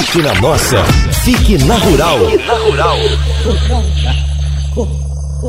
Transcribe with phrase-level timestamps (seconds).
[0.00, 0.82] Fique na nossa.
[1.24, 2.18] Fique na Rural.
[2.46, 2.96] Na Rural.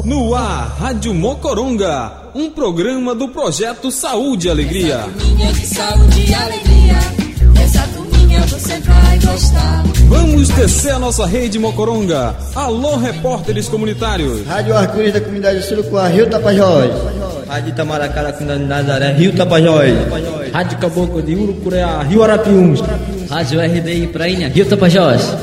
[0.04, 5.06] No ar, Rádio Mocoronga, um programa do projeto Saúde e Alegria.
[5.18, 6.98] Turminha de saúde e alegria,
[7.64, 9.84] essa turminha você vai gostar.
[10.10, 12.36] Vamos descer a nossa rede Mocoronga.
[12.54, 14.46] Alô, repórteres comunitários.
[14.46, 16.92] Rádio Arco-Íris da comunidade Surucuá, Rio Tapajós.
[17.48, 19.92] Rádio Itamaracá da comunidade Nazaré, Rio Tapajós.
[20.54, 22.82] Rádio Caboclo de Urucureá, Rio Arapiuns.
[23.30, 25.36] Rádio RDI Prainha, Rio Tapajós.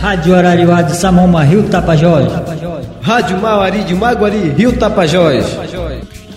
[0.00, 2.32] Rádio Arariuá de Samoma, Rio Tapajós.
[3.00, 5.44] Rádio Mauari de Maguari, Rio Tapajós.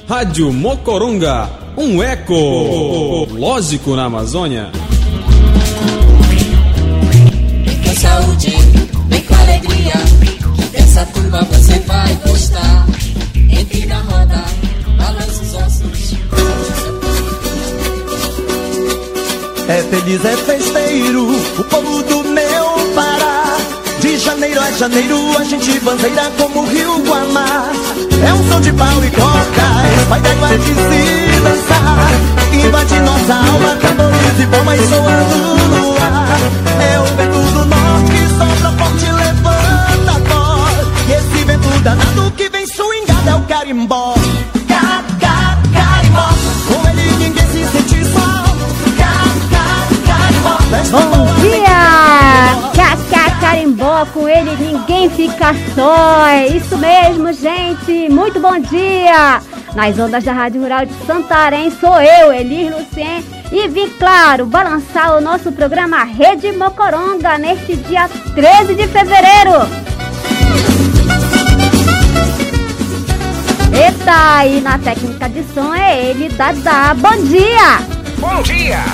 [0.08, 4.70] Rádio Mocoronga, um eco lógico na Amazônia.
[7.66, 8.52] Vem com saúde,
[9.08, 9.94] vem com alegria,
[10.72, 12.89] dessa turma você vai gostar.
[19.70, 23.56] É feliz, é festeiro, o povo do meu Pará.
[24.02, 27.70] De janeiro a janeiro a gente bandeira como o rio Guamá.
[28.28, 32.10] É um som de pau e coca, vai da igual de se dançar.
[32.52, 35.38] Invade nossa alma, tambores e bombas soando
[35.70, 36.40] no ar.
[36.82, 40.88] É o vento do norte que sopra forte, levanta a voz.
[41.08, 44.16] E esse vento danado que vem swingado é o carimbó.
[44.68, 46.30] Ca, ca, carimbó,
[46.68, 48.49] com ele ninguém se sente só.
[50.70, 52.54] Bom dia!
[52.76, 56.28] Cacá Carimbó, com ele ninguém fica só.
[56.28, 58.08] É isso mesmo, gente.
[58.10, 59.42] Muito bom dia!
[59.74, 65.16] Nas ondas da Rádio Rural de Santarém, sou eu, Elis Lucien, e vim, claro, balançar
[65.16, 69.68] o nosso programa Rede Mocoronga neste dia 13 de fevereiro.
[73.74, 76.94] Eita, e na técnica de som é ele, Dadá.
[76.96, 78.00] Bom dia!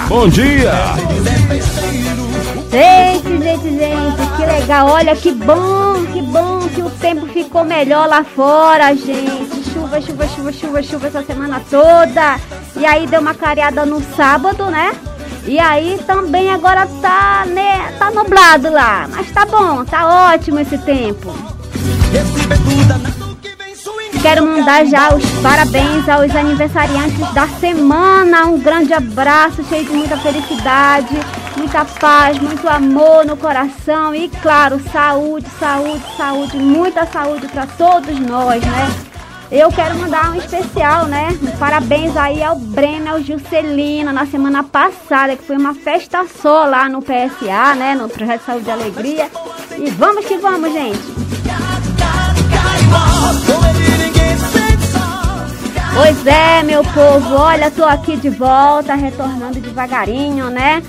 [0.08, 0.96] Bom dia.
[2.76, 4.90] Gente, gente, gente, que legal.
[4.90, 9.64] Olha que bom, que bom que o tempo ficou melhor lá fora, gente.
[9.72, 12.38] Chuva, chuva, chuva, chuva, chuva essa semana toda.
[12.76, 14.94] E aí deu uma clareada no sábado, né?
[15.46, 19.08] E aí também agora tá, né, tá nublado lá.
[19.10, 21.34] Mas tá bom, tá ótimo esse tempo.
[24.22, 28.48] Quero mandar já os parabéns aos aniversariantes da semana.
[28.48, 31.16] Um grande abraço, cheio de muita felicidade,
[31.66, 38.20] muita paz, muito amor no coração e, claro, saúde, saúde, saúde, muita saúde para todos
[38.20, 38.96] nós, né?
[39.52, 41.30] Eu quero mandar um especial, né?
[41.58, 46.88] Parabéns aí ao Breno, ao Juscelina, na semana passada, que foi uma festa só lá
[46.88, 47.96] no PSA, né?
[47.96, 49.28] No Projeto Saúde e Alegria.
[49.76, 51.00] E vamos que vamos, gente!
[55.96, 60.84] Pois é, meu povo, olha, tô aqui de volta, retornando devagarinho, né?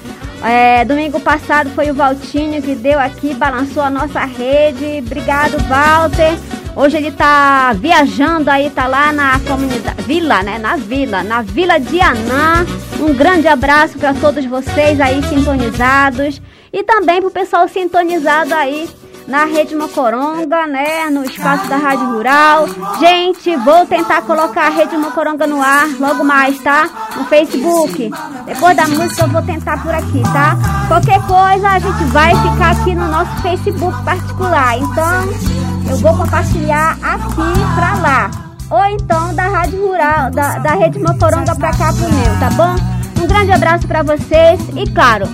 [0.45, 5.03] É, domingo passado foi o Valtinho que deu aqui, balançou a nossa rede.
[5.05, 6.37] Obrigado, Walter.
[6.77, 10.59] Hoje ele tá viajando aí, tá lá na comunidade, vila, né?
[10.59, 12.67] Na vila, na Vila de Anã.
[13.01, 18.89] Um grande abraço para todos vocês aí sintonizados e também pro pessoal sintonizado aí
[19.27, 21.11] na Rede Mocoronga, né?
[21.11, 22.67] No espaço da Rádio Rural.
[23.01, 26.89] Gente, vou tentar colocar a Rede Mocoronga no ar logo mais, tá?
[27.17, 28.11] No Facebook.
[28.45, 30.57] Depois da música eu vou tentar por aqui, tá?
[30.89, 34.79] Qualquer coisa a gente vai ficar aqui no nosso Facebook particular.
[34.79, 38.31] Então, eu vou compartilhar aqui pra lá.
[38.71, 42.75] Ou então da Rádio Rural, da, da Rede Mocoronga pra cá pro meu, tá bom?
[43.23, 45.27] Um grande abraço pra vocês e claro,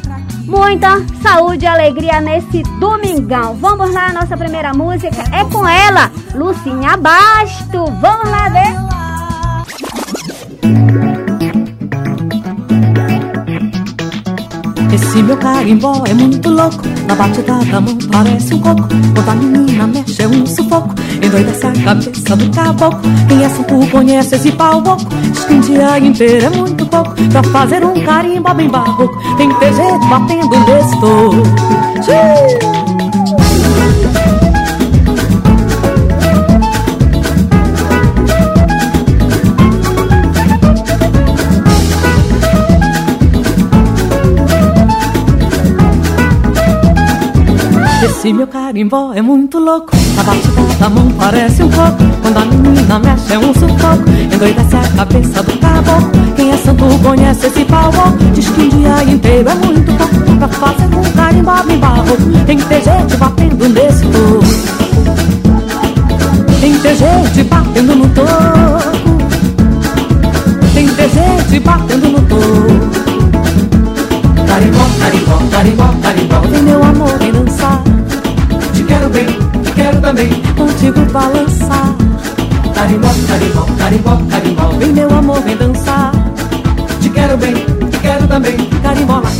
[0.46, 3.54] muita saúde e alegria nesse domingão.
[3.54, 7.84] Vamos lá, nossa primeira música é com ela, Lucinha Basto.
[8.00, 8.72] Vamos lá ver.
[14.92, 18.88] Esse meu carimbó é muito louco Na batida da mão parece um coco.
[19.14, 20.94] Quando a menina mexe é um sufoco.
[21.22, 23.00] Endoidece a cabeça do caboclo.
[23.28, 25.08] Quem é santo conhece esse pau oco.
[25.32, 27.14] Diz um dia inteiro é muito pouco.
[27.30, 30.96] Pra fazer um carimbó bem barroco Tem que ter jeito batendo nesse
[48.22, 52.04] Esse meu carimbó é muito louco Na batida da mão parece um coco.
[52.22, 54.08] Quando a menina mexe é um sufoco.
[54.32, 57.90] Endoidece a cabeça do caboclo Quem é santo conhece esse pau
[58.32, 62.16] Diz que um dia inteiro é muito pouco Pra fazer um carimbó bem barroco
[62.46, 64.44] Tem que ter gente batendo nesse toco
[66.60, 68.71] Tem que ter gente batendo no toco
[83.82, 86.12] carimbó, carimbó, vem meu amor, vem dançar.
[87.00, 89.30] Te quero bem, te quero também, carimbó lá.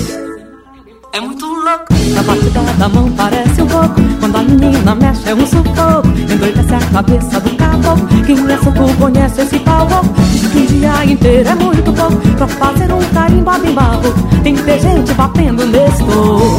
[1.13, 1.93] É muito louco.
[2.19, 3.95] A batida da mão parece um pouco.
[4.19, 6.09] Quando a menina mexe é um sufoco.
[6.09, 8.09] Endoidece a cabeça do caboclo.
[8.27, 9.87] Quem é suco conhece esse pau
[10.33, 12.17] Diz que um dia inteiro é muito pouco.
[12.37, 14.13] Pra fazer um carimbó bem barro.
[14.43, 16.52] Tem que ter gente batendo nesse toco.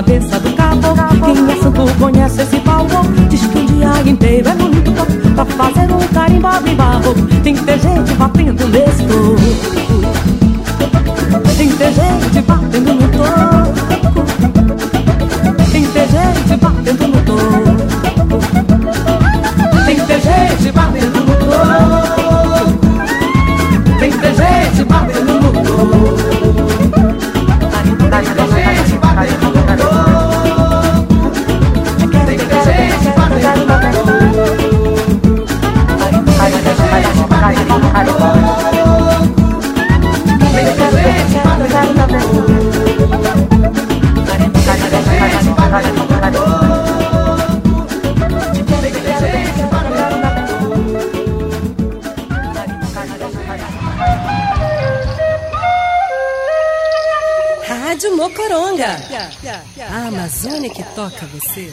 [0.00, 0.29] Cabeça
[61.00, 61.72] toca você.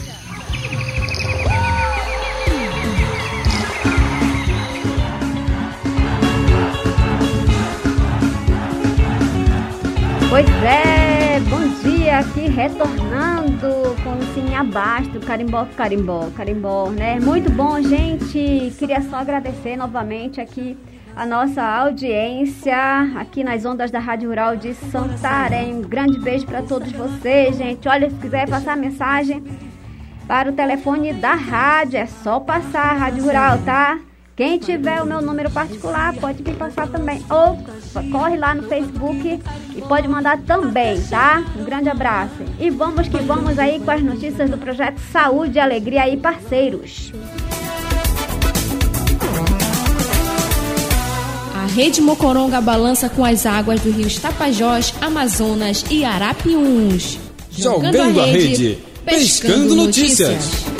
[10.30, 13.68] Pois é, bom dia aqui retornando
[14.02, 17.20] com o Cine Abasto, carimbó, carimbó, carimbó, né?
[17.20, 18.72] Muito bom, gente.
[18.78, 20.74] Queria só agradecer novamente aqui
[21.18, 22.76] a nossa audiência
[23.16, 25.74] aqui nas ondas da Rádio Rural de Santarém.
[25.74, 27.88] Um grande beijo para todos vocês, gente.
[27.88, 29.42] Olha, se quiser passar mensagem
[30.28, 33.98] para o telefone da rádio, é só passar a Rádio Rural, tá?
[34.36, 37.20] Quem tiver o meu número particular pode me passar também.
[37.28, 37.58] Ou
[38.12, 39.42] corre lá no Facebook
[39.74, 41.42] e pode mandar também, tá?
[41.58, 42.44] Um grande abraço.
[42.60, 47.12] E vamos que vamos aí com as notícias do projeto Saúde e Alegria aí, parceiros.
[51.74, 57.18] Rede Mocoronga balança com as águas do rio Tapajós, Amazonas e Arapiuns.
[57.50, 60.28] Jogando, Jogando a rede, rede pescando, pescando notícias.
[60.30, 60.78] notícias.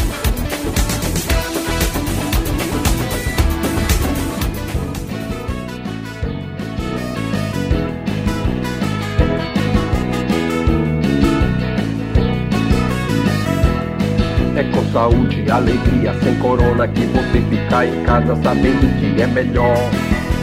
[14.92, 19.76] saúde, alegria, sem corona que você fica em casa sabendo que é melhor.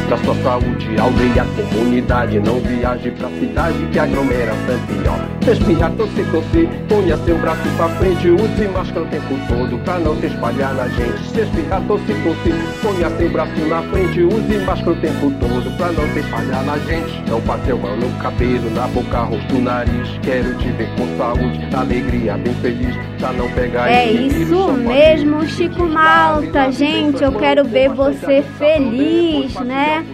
[0.08, 5.52] Pra sua saúde, aldeia, comunidade, não viaje pra cidade que aglomera sempre, ó.
[5.52, 10.16] Espirra, tosse, tosse, ponha seu braço pra frente, use máscara o tempo todo pra não
[10.20, 11.20] se espalhar na gente.
[11.32, 15.92] Se espirra, tosse, tosse, ponha seu braço na frente, use máscara o tempo todo pra
[15.92, 17.24] não se espalhar na gente.
[17.28, 20.20] Não a mão no cabelo, na boca, rosto, nariz.
[20.22, 25.88] Quero te ver com saúde, alegria, bem feliz, pra não pegar É isso mesmo, Chico
[25.88, 30.05] Malta, gente, eu quero ver você feliz, né?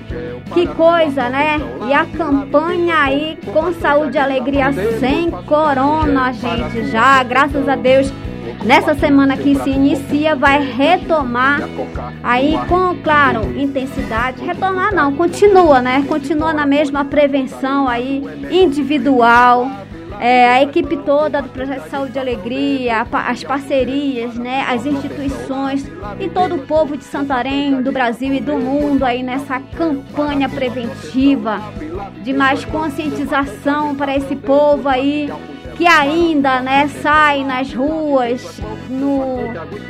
[0.53, 1.59] Que coisa, né?
[1.87, 8.11] E a campanha aí com saúde e alegria sem corona, gente, já, graças a Deus.
[8.65, 11.61] Nessa semana que se inicia, vai retomar
[12.23, 14.43] aí com, claro, intensidade.
[14.43, 16.03] Retomar não, continua, né?
[16.07, 18.21] Continua na mesma prevenção aí
[18.51, 19.69] individual
[20.21, 25.83] é, a equipe toda do Projeto Saúde e Alegria, as parcerias, né, as instituições
[26.19, 31.59] e todo o povo de Santarém, do Brasil e do mundo aí nessa campanha preventiva
[32.21, 35.33] de mais conscientização para esse povo aí
[35.75, 39.37] que ainda né, sai nas ruas, no,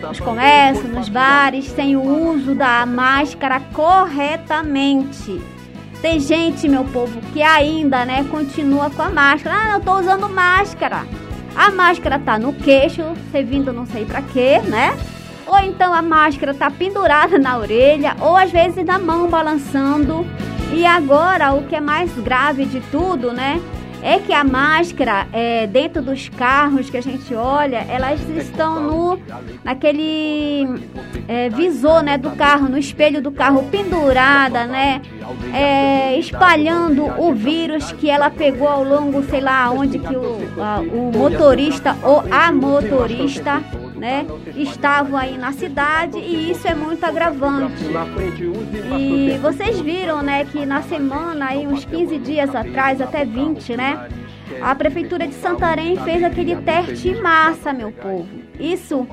[0.01, 5.41] nos comércios, nos bares, sem o uso da máscara corretamente.
[6.01, 9.55] Tem gente, meu povo, que ainda, né, continua com a máscara.
[9.55, 11.05] Ah, eu tô usando máscara.
[11.55, 14.97] A máscara tá no queixo, servindo não sei pra quê, né?
[15.45, 20.25] Ou então a máscara tá pendurada na orelha, ou às vezes na mão balançando.
[20.73, 23.61] E agora, o que é mais grave de tudo, né?
[24.03, 29.19] É que a máscara, é, dentro dos carros que a gente olha, elas estão no
[29.63, 30.65] naquele
[31.27, 35.01] é, visor, né, do carro, no espelho do carro pendurada, né,
[35.53, 40.79] é, espalhando o vírus que ela pegou ao longo, sei lá, onde que o, a,
[40.79, 43.61] o motorista ou a motorista
[44.01, 47.83] né, estavam aí na cidade e isso é muito agravante.
[48.97, 54.09] E vocês viram, né, que na semana aí uns 15 dias atrás, até 20, né,
[54.59, 58.27] a prefeitura de Santarém fez aquele teste em massa, meu povo.
[58.59, 59.07] Isso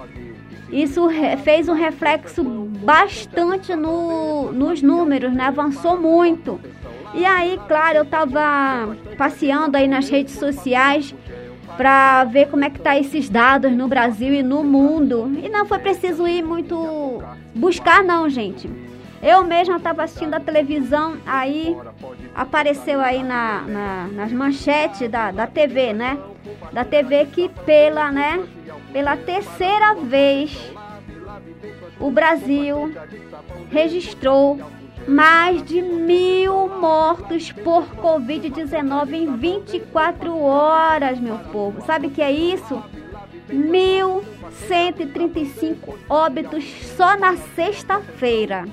[0.71, 1.09] isso
[1.45, 5.45] fez um reflexo bastante no, nos números, né?
[5.45, 6.61] Avançou muito.
[7.15, 11.15] E aí, claro, eu estava passeando aí nas redes sociais
[11.79, 15.31] para ver como é que tá esses dados no Brasil e no mundo.
[15.41, 17.23] E não foi preciso ir muito
[17.55, 18.69] buscar não, gente.
[19.23, 21.77] Eu mesma estava assistindo a televisão, aí
[22.35, 26.19] apareceu aí na, na, nas manchetes da, da TV, né?
[26.73, 28.45] Da TV que pela, né?
[28.93, 30.73] Pela terceira vez
[32.01, 32.93] o Brasil
[33.71, 34.59] registrou
[35.09, 41.83] mais de mil mortos por Covid-19 em 24 horas, meu povo.
[41.87, 42.83] Sabe o que é isso?
[43.51, 46.63] 1.135 óbitos
[46.95, 48.67] só na sexta-feira.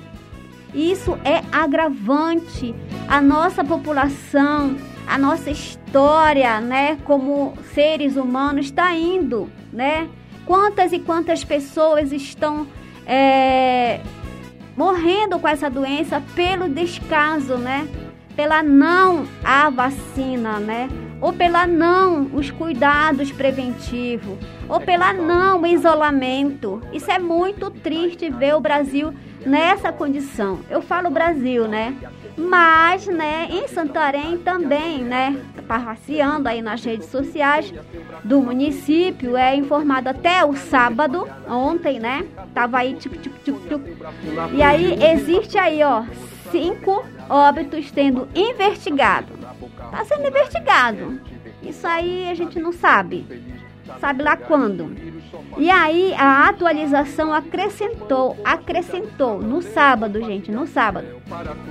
[0.74, 2.74] Isso é agravante.
[3.08, 4.76] A nossa população,
[5.06, 10.06] a nossa história, né, como seres humanos, está indo, né?
[10.44, 12.66] Quantas e quantas pessoas estão
[13.06, 14.00] é,
[14.76, 17.88] morrendo com essa doença pelo descaso, né?
[18.34, 20.88] Pela não a vacina, né?
[21.20, 24.36] Ou pela não os cuidados preventivos,
[24.68, 26.82] ou pela não o isolamento.
[26.92, 29.14] Isso é muito triste ver o Brasil
[29.44, 30.60] nessa condição.
[30.68, 31.96] Eu falo Brasil, né?
[32.36, 37.72] Mas, né, em Santarém também, né, passeando aí nas redes sociais
[38.22, 43.96] do município, é informado até o sábado, ontem, né, tava aí, tchuc, tchuc, tchuc, tchuc.
[44.52, 46.04] e aí existe aí, ó,
[46.50, 49.32] cinco óbitos sendo investigado.
[49.90, 51.20] Tá sendo investigado.
[51.62, 53.26] Isso aí a gente não sabe.
[54.00, 54.94] Sabe lá quando?
[55.58, 61.06] E aí a atualização acrescentou, acrescentou no sábado, gente, no sábado,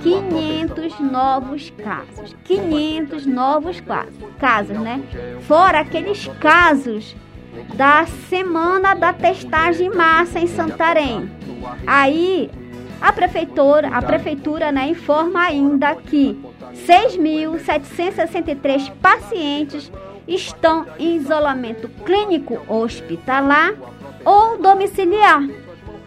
[0.02, 2.34] 500 novos casos.
[2.44, 3.82] 500 novos
[4.38, 5.02] casos, né?
[5.42, 7.14] Fora aqueles casos
[7.74, 11.28] da semana da testagem massa em Santarém.
[11.86, 12.50] Aí
[13.00, 16.38] a prefeitura, a prefeitura, né, informa ainda que
[16.86, 19.92] 6.763 pacientes
[20.26, 23.74] estão em isolamento clínico hospitalar
[24.24, 25.46] ou domiciliar.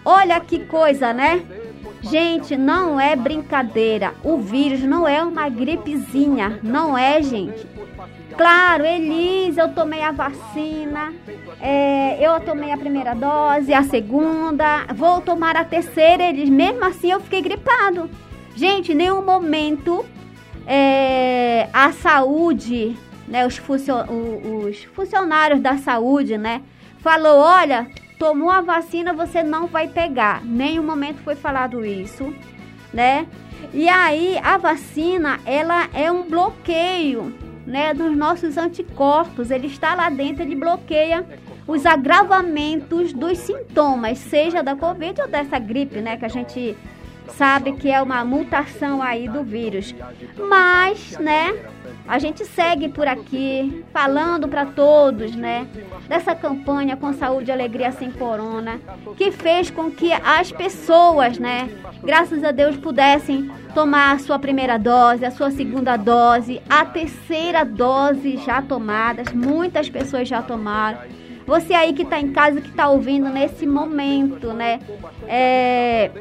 [0.03, 1.41] Olha que coisa, né?
[2.01, 4.13] Gente, não é brincadeira.
[4.23, 7.67] O vírus não é uma gripezinha, não é, gente.
[8.37, 11.13] Claro, Elise, eu tomei a vacina,
[11.59, 17.11] é, eu tomei a primeira dose, a segunda, vou tomar a terceira, eles mesmo assim
[17.11, 18.09] eu fiquei gripado.
[18.55, 20.05] Gente, nenhum momento
[20.65, 22.95] é, a saúde
[23.29, 26.61] né, os, os funcionários da saúde, né,
[26.99, 30.43] falou, olha, tomou a vacina, você não vai pegar.
[30.43, 32.33] Nenhum momento foi falado isso,
[32.93, 33.27] né?
[33.73, 37.33] E aí a vacina, ela é um bloqueio,
[37.65, 39.51] né, dos nossos anticorpos.
[39.51, 41.25] Ele está lá dentro, ele bloqueia
[41.67, 46.75] os agravamentos dos sintomas, seja da Covid ou dessa gripe, né, que a gente
[47.29, 49.93] sabe que é uma mutação aí do vírus.
[50.37, 51.55] Mas, né,
[52.07, 55.67] a gente segue por aqui falando para todos, né,
[56.07, 58.79] dessa campanha com saúde e alegria sem corona,
[59.15, 61.69] que fez com que as pessoas, né,
[62.03, 67.63] graças a Deus pudessem tomar a sua primeira dose, a sua segunda dose, a terceira
[67.63, 70.99] dose já tomadas, muitas pessoas já tomaram.
[71.45, 74.79] Você aí que está em casa, que está ouvindo nesse momento, né?
[75.27, 76.11] É,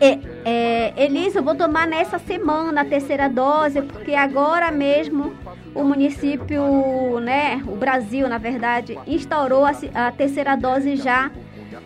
[0.00, 5.32] é, é, Elisa, eu vou tomar nessa semana a terceira dose, porque agora mesmo
[5.74, 11.30] o município, né, o Brasil, na verdade, instaurou a, a terceira dose já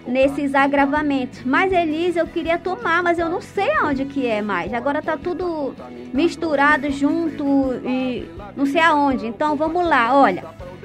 [0.07, 1.43] nesses agravamentos.
[1.45, 4.73] Mas Elisa, eu queria tomar, mas eu não sei onde que é mais.
[4.73, 5.75] Agora tá tudo
[6.13, 7.45] misturado junto
[7.85, 9.27] e não sei aonde.
[9.27, 10.45] Então vamos lá, olha.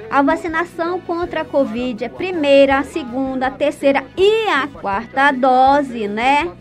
[0.10, 6.52] A vacinação contra a Covid é primeira, segunda, terceira e a quarta dose, né?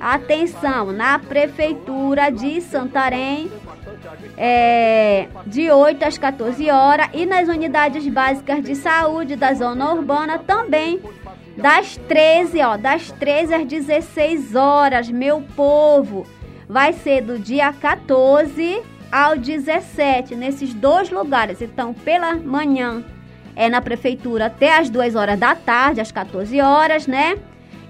[0.00, 3.50] Atenção, na Prefeitura de Santarém
[4.36, 10.38] é, de 8 às 14 horas e nas unidades básicas de saúde da zona urbana
[10.38, 11.00] também
[11.56, 16.24] das 13, ó, das 13 às 16 horas, meu povo.
[16.68, 21.60] Vai ser do dia 14 ao 17, nesses dois lugares.
[21.60, 23.02] Então, pela manhã
[23.56, 27.36] é na prefeitura até as 2 horas da tarde, às 14 horas, né?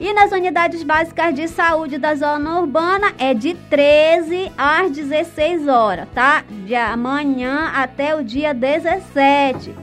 [0.00, 6.08] E nas unidades básicas de saúde da zona urbana é de 13 às 16 horas,
[6.14, 6.44] tá?
[6.64, 9.74] De amanhã até o dia 17.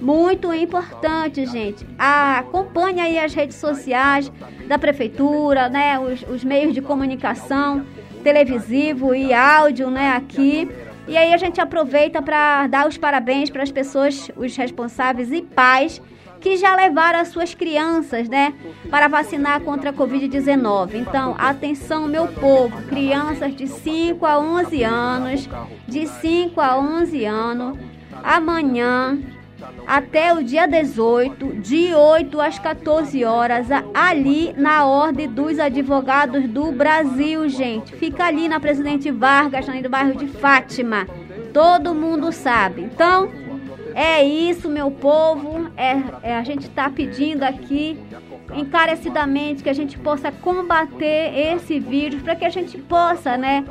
[0.00, 1.84] Muito importante, gente.
[1.98, 4.30] Acompanhe aí as redes sociais
[4.68, 5.98] da prefeitura, né?
[5.98, 7.84] Os, os meios de comunicação,
[8.22, 10.10] televisivo e áudio, né?
[10.10, 10.70] Aqui.
[11.08, 15.42] E aí a gente aproveita para dar os parabéns para as pessoas, os responsáveis e
[15.42, 16.00] pais
[16.44, 18.52] que já levaram as suas crianças, né,
[18.90, 20.96] para vacinar contra a Covid-19.
[20.96, 25.48] Então, atenção, meu povo, crianças de 5 a 11 anos,
[25.88, 27.78] de 5 a 11 anos,
[28.22, 29.18] amanhã
[29.86, 36.70] até o dia 18, de 8 às 14 horas, ali na Ordem dos Advogados do
[36.70, 37.96] Brasil, gente.
[37.96, 41.06] Fica ali na Presidente Vargas, no bairro de Fátima.
[41.54, 42.82] Todo mundo sabe.
[42.82, 43.30] Então,
[43.94, 45.70] é isso, meu povo.
[45.76, 47.98] É, é a gente está pedindo aqui
[48.54, 53.64] encarecidamente que a gente possa combater esse vírus para que a gente possa, né?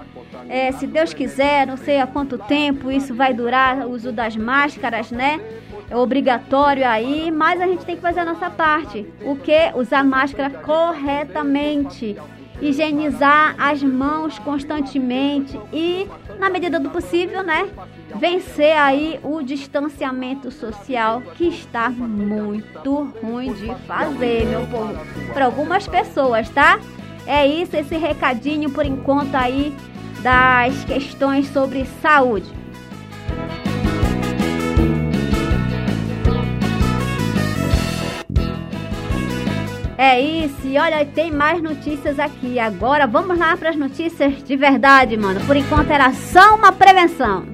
[0.49, 4.35] É, se Deus quiser, não sei há quanto tempo isso vai durar, o uso das
[4.35, 5.39] máscaras, né?
[5.89, 9.05] É obrigatório aí, mas a gente tem que fazer a nossa parte.
[9.23, 9.71] O que?
[9.75, 12.17] Usar máscara corretamente
[12.61, 16.07] higienizar as mãos constantemente e,
[16.39, 17.67] na medida do possível, né,
[18.15, 24.95] vencer aí o distanciamento social que está muito ruim de fazer, meu povo,
[25.33, 26.79] para algumas pessoas, tá?
[27.25, 29.75] É isso, esse recadinho por enquanto aí
[30.21, 32.51] das questões sobre saúde.
[39.97, 42.59] É isso, e olha, tem mais notícias aqui.
[42.59, 45.39] Agora vamos lá para as notícias de verdade, mano.
[45.45, 47.52] Por enquanto era só uma prevenção.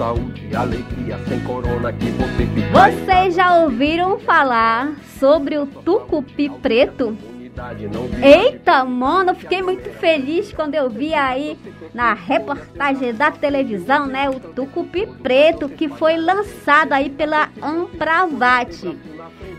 [0.00, 2.90] Saúde, alegria, sem corona que você fica.
[2.90, 7.14] Vocês já ouviram falar sobre o tucupi preto?
[8.22, 11.58] Eita, mano, fiquei muito feliz quando eu vi aí
[11.92, 18.96] na reportagem da televisão, né, o tucupi preto que foi lançado aí pela Ampravate.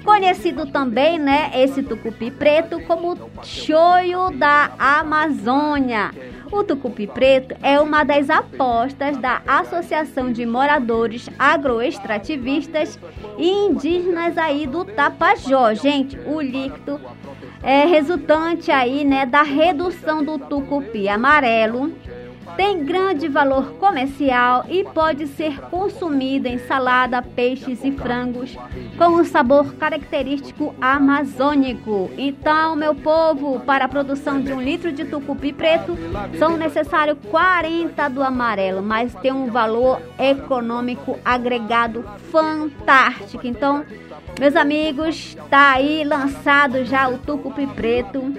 [0.03, 6.11] Conhecido também, né, esse tucupi preto como choio da Amazônia.
[6.51, 12.99] O tucupi preto é uma das apostas da Associação de Moradores Agroextrativistas
[13.37, 15.81] e Indígenas aí do Tapajós.
[15.81, 16.99] Gente, o líquido
[17.63, 21.93] é resultante aí, né, da redução do tucupi amarelo
[22.55, 28.57] tem grande valor comercial e pode ser consumido em salada, peixes e frangos
[28.97, 32.09] com um sabor característico amazônico.
[32.17, 35.97] Então, meu povo, para a produção de um litro de tucupi preto
[36.37, 43.45] são necessários 40 do amarelo, mas tem um valor econômico agregado fantástico.
[43.45, 43.85] Então,
[44.39, 48.33] meus amigos, tá aí lançado já o tucupi preto.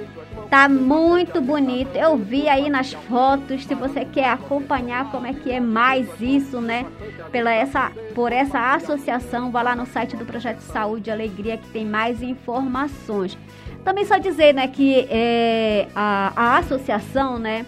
[0.52, 1.96] Tá muito bonito.
[1.96, 3.64] Eu vi aí nas fotos.
[3.64, 6.84] Se você quer acompanhar como é que é mais isso, né?
[7.30, 11.66] Pela essa, por essa associação, vá lá no site do Projeto Saúde e Alegria que
[11.70, 13.38] tem mais informações.
[13.82, 17.64] Também só dizer, né, que é, a, a associação, né?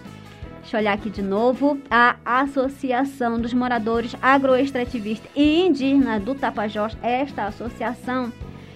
[0.60, 1.78] Deixa eu olhar aqui de novo.
[1.90, 8.30] A Associação dos Moradores Agroextrativistas e Indígenas do Tapajós, esta associação,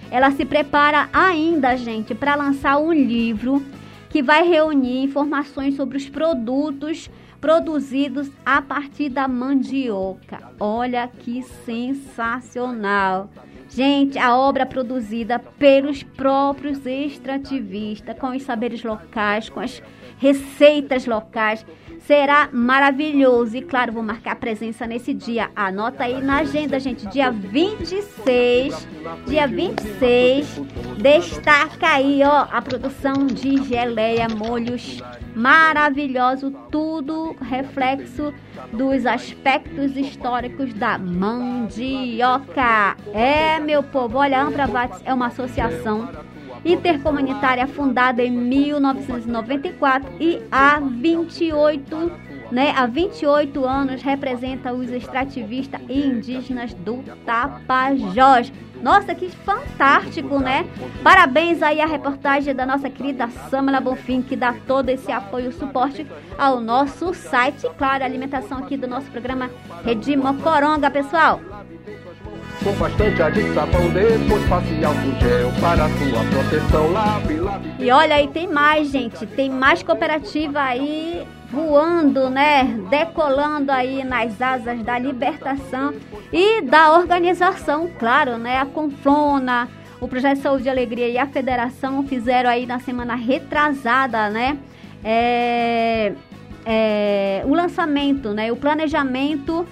[0.09, 3.63] ela se prepara ainda, gente, para lançar um livro
[4.09, 10.39] que vai reunir informações sobre os produtos produzidos a partir da mandioca.
[10.59, 13.29] Olha que sensacional!
[13.69, 19.81] Gente, a obra produzida pelos próprios extrativistas, com os saberes locais, com as
[20.17, 21.63] receitas locais,
[22.09, 23.55] será maravilhoso.
[23.55, 25.51] E claro, vou marcar presença nesse dia.
[25.55, 27.05] Anota aí na agenda, gente.
[27.05, 28.87] Dia 26.
[29.27, 30.59] Dia 26.
[30.97, 35.03] Destaca aí, ó, a produção de geleia, molhos
[35.35, 38.33] maravilhoso, tudo reflexo
[38.73, 42.97] dos aspectos históricos da mandioca.
[43.13, 46.09] É, meu povo, olha, a Ambravates é uma associação
[46.63, 56.01] intercomunitária fundada em 1994 e há 28 né, há 28 anos representa os extrativistas e
[56.01, 58.51] indígenas do Tapajós.
[58.81, 60.65] Nossa, que fantástico, né?
[61.03, 65.53] Parabéns aí à reportagem da nossa querida Samela Bonfim, que dá todo esse apoio e
[65.53, 67.67] suporte ao nosso site.
[67.77, 69.49] Claro, a alimentação aqui do nosso programa
[69.83, 71.41] Rede Mocoronga, pessoal.
[72.63, 76.91] Com bastante sabão, depois passe álcool gel para sua proteção.
[76.91, 77.69] Lave, lave.
[77.79, 79.25] E olha aí, tem mais, gente.
[79.25, 82.65] Tem mais cooperativa aí voando, né?
[82.89, 85.93] Decolando aí nas asas da libertação
[86.33, 88.57] e da organização, claro, né?
[88.57, 89.69] A Conflona,
[90.01, 94.57] o Projeto Saúde e Alegria e a Federação fizeram aí na semana retrasada, né?
[95.01, 96.11] É,
[96.65, 98.51] é, o lançamento, né?
[98.51, 99.65] O planejamento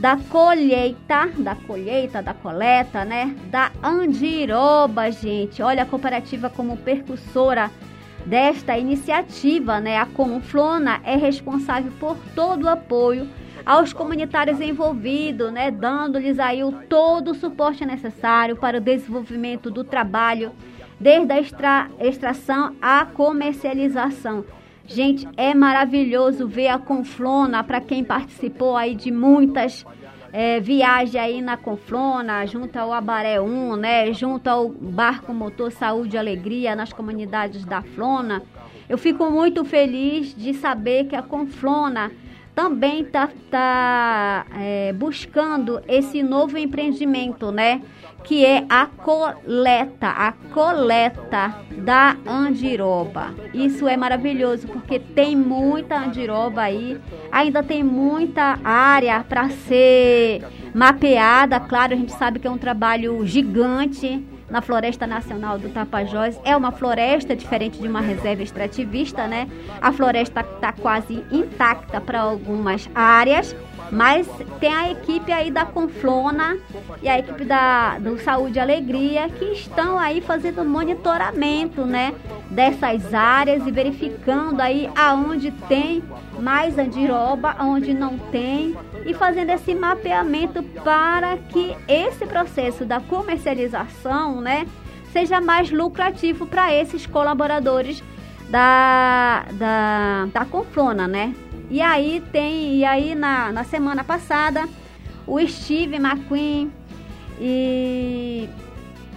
[0.00, 3.36] da colheita, da colheita, da coleta, né?
[3.50, 5.62] Da andiroba, gente.
[5.62, 7.70] Olha a cooperativa como percussora
[8.24, 9.98] desta iniciativa, né?
[9.98, 13.28] A Conflona é responsável por todo o apoio
[13.66, 15.70] aos comunitários envolvidos, né?
[15.70, 20.52] Dando-lhes aí o todo o suporte necessário para o desenvolvimento do trabalho,
[20.98, 24.46] desde a extra, extração à comercialização.
[24.92, 29.86] Gente, é maravilhoso ver a Conflona para quem participou aí de muitas
[30.32, 34.12] é, viagens aí na Conflona, junto ao Abaré 1, né?
[34.12, 38.42] Junto ao Barco Motor Saúde e Alegria nas comunidades da Flona.
[38.88, 42.10] Eu fico muito feliz de saber que a Conflona
[42.54, 47.82] também está tá, é, buscando esse novo empreendimento, né?
[48.24, 53.34] Que é a coleta, a coleta da andiroba.
[53.54, 57.00] Isso é maravilhoso porque tem muita andiroba aí,
[57.32, 61.58] ainda tem muita área para ser mapeada.
[61.60, 66.38] Claro, a gente sabe que é um trabalho gigante na Floresta Nacional do Tapajós.
[66.44, 69.48] É uma floresta diferente de uma reserva extrativista, né?
[69.80, 73.54] A floresta está quase intacta para algumas áreas,
[73.90, 74.28] mas
[74.60, 76.56] tem a equipe aí da Conflona
[77.02, 82.14] e a equipe da do Saúde e Alegria que estão aí fazendo monitoramento, né,
[82.50, 86.02] dessas áreas e verificando aí aonde tem
[86.38, 94.40] mais andiroba, aonde não tem e fazendo esse mapeamento para que esse processo da comercialização,
[94.40, 94.66] né,
[95.12, 98.02] seja mais lucrativo para esses colaboradores
[98.48, 101.34] da, da, da Conflona, né?
[101.70, 104.68] E aí tem, e aí na, na semana passada,
[105.26, 106.72] o Steve McQueen
[107.40, 108.48] e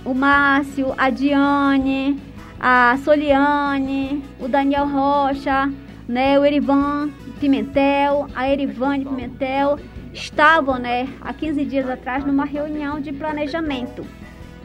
[0.05, 2.19] o Márcio, a Diane,
[2.59, 5.71] a Soliane, o Daniel Rocha,
[6.07, 9.79] né, o Erivan Pimentel, a Erivane Pimentel,
[10.13, 14.05] estavam, né, há 15 dias atrás numa reunião de planejamento.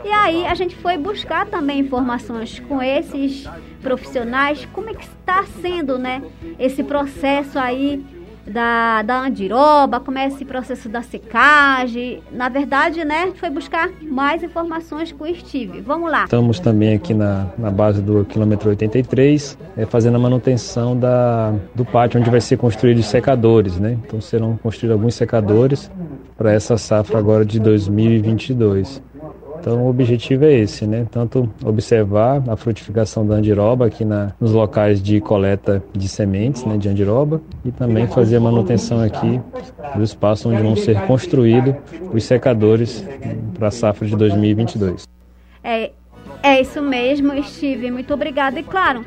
[0.05, 3.49] E aí a gente foi buscar também informações com esses
[3.83, 6.23] profissionais, como é que está sendo, né,
[6.59, 8.05] esse processo aí
[8.49, 12.23] da, da andiroba, como é esse processo da secagem.
[12.33, 15.81] Na verdade, né, foi buscar mais informações com o Steve.
[15.81, 16.25] Vamos lá.
[16.25, 21.85] Estamos também aqui na, na base do quilômetro 83, é, fazendo a manutenção da, do
[21.85, 23.99] pátio onde vai ser construídos secadores, né?
[24.05, 25.91] Então serão construídos alguns secadores
[26.37, 29.03] para essa safra agora de 2022.
[29.61, 31.07] Então o objetivo é esse, né?
[31.11, 36.77] Tanto observar a frutificação da andiroba aqui na, nos locais de coleta de sementes, né,
[36.77, 39.41] de andiroba, e também fazer a manutenção aqui
[39.97, 41.75] do espaço onde vão ser construídos
[42.13, 43.05] os secadores
[43.59, 45.07] para a safra de 2022.
[45.63, 45.91] É,
[46.49, 47.91] é isso mesmo, Steve.
[47.91, 48.59] Muito obrigada.
[48.59, 49.05] E claro,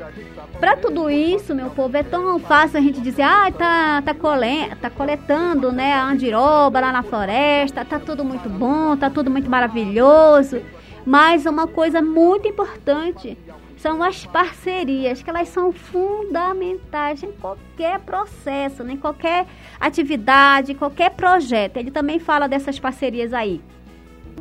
[0.60, 4.68] para tudo isso, meu povo, é tão fácil a gente dizer, ah, tá, tá, cole,
[4.80, 9.50] tá coletando, né, a andiroba lá na floresta, tá tudo muito bom, tá tudo muito
[9.50, 10.62] maravilhoso.
[11.04, 13.36] Mas uma coisa muito importante
[13.76, 19.46] são as parcerias, que elas são fundamentais em qualquer processo, né, em qualquer
[19.80, 21.76] atividade, qualquer projeto.
[21.76, 23.60] Ele também fala dessas parcerias aí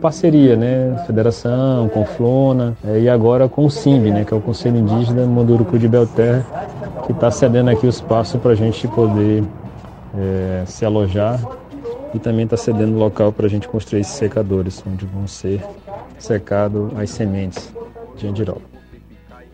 [0.02, 1.02] parceria, né?
[1.06, 4.26] Federação, Conflona é, e agora com o SIMB, né?
[4.26, 6.46] Que é o Conselho Indígena Munduruku de Belterra,
[7.06, 9.44] que está cedendo aqui o espaço para a gente poder
[10.18, 11.40] é, se alojar
[12.14, 15.62] e também está cedendo local para a gente construir esses secadores, onde vão ser
[16.18, 17.72] secadas as sementes
[18.18, 18.71] de andiroba.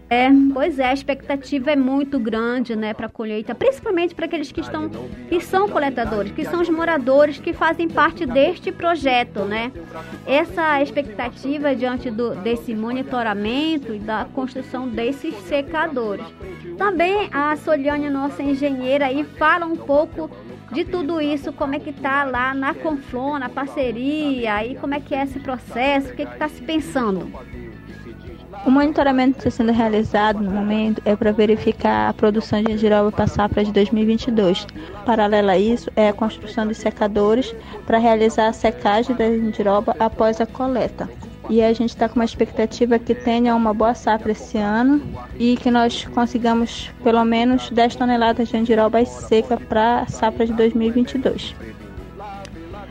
[0.10, 4.52] É, pois é, a expectativa é muito grande, né, para a colheita, principalmente para aqueles
[4.52, 4.89] que estão
[5.28, 9.72] que são coletadores, que são os moradores que fazem parte deste projeto, né?
[10.26, 16.26] Essa expectativa diante do, desse monitoramento e da construção desses secadores.
[16.78, 20.30] Também a Soliane, nossa engenheira, aí fala um pouco
[20.72, 25.02] de tudo isso, como é que tá lá na Conflon, na parceria, e como é
[25.02, 27.30] que é esse processo, o que está se pensando.
[28.65, 33.12] O monitoramento que está sendo realizado no momento é para verificar a produção de andiroba
[33.12, 34.67] para safra de 2022.
[35.06, 40.41] Paralela a isso, é a construção de secadores para realizar a secagem da andiroba após
[40.41, 41.10] a coleta.
[41.50, 45.02] E a gente está com uma expectativa que tenha uma boa safra esse ano
[45.39, 50.52] e que nós consigamos pelo menos 10 toneladas de andiroba seca para a safra de
[50.54, 51.56] 2022.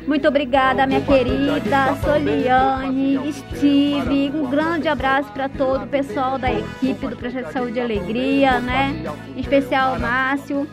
[0.06, 4.30] Muito obrigada, minha querida Soliane, Steve.
[4.32, 8.94] Um grande abraço para todo o pessoal da equipe do Projeto Saúde e Alegria, né?
[9.36, 10.68] Em especial o Márcio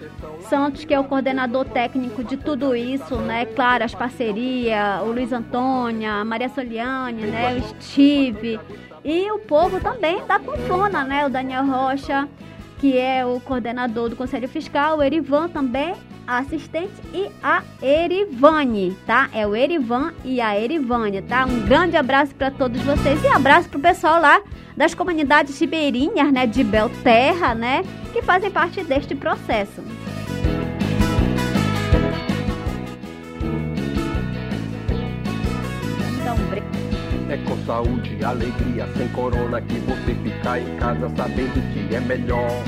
[0.47, 3.47] Santos, que é o coordenador técnico de tudo isso, né?
[3.47, 7.55] Claro, as parcerias, o Luiz Antônia, a Maria Soliane, né?
[7.55, 8.59] O Steve.
[9.03, 11.25] E o povo também da Confona, né?
[11.25, 12.29] O Daniel Rocha,
[12.79, 15.95] que é o coordenador do Conselho Fiscal, o Erivan também
[16.27, 19.29] assistente e a Erivane, tá?
[19.33, 21.45] É o Erivan e a Erivane, tá?
[21.45, 24.41] Um grande abraço para todos vocês e abraço pro pessoal lá
[24.75, 29.83] das comunidades ribeirinhas, né, de Belterra, né, que fazem parte deste processo.
[36.21, 36.35] Então,
[37.29, 42.63] é com saúde alegria, sem corona, que você fica em casa sabendo que é melhor.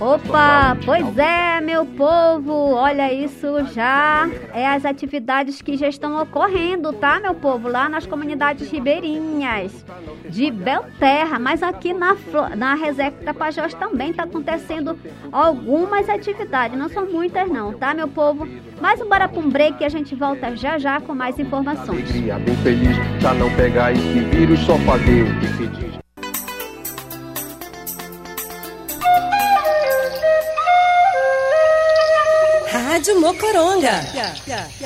[0.00, 6.92] Opa, pois é, meu povo, olha isso já é as atividades que já estão ocorrendo,
[6.92, 9.84] tá, meu povo, lá nas comunidades ribeirinhas
[10.28, 12.16] de Belterra, mas aqui na,
[12.56, 14.96] na Reserva Tapajós também está acontecendo
[15.32, 18.46] algumas atividades, não são muitas não, tá, meu povo?
[18.80, 21.88] Mas bora para um break e a gente volta já já com mais informações.
[21.88, 22.96] Alegria, bem feliz,
[23.34, 25.87] não pegar esse vírus, só o que se
[33.38, 34.04] Mocoronga.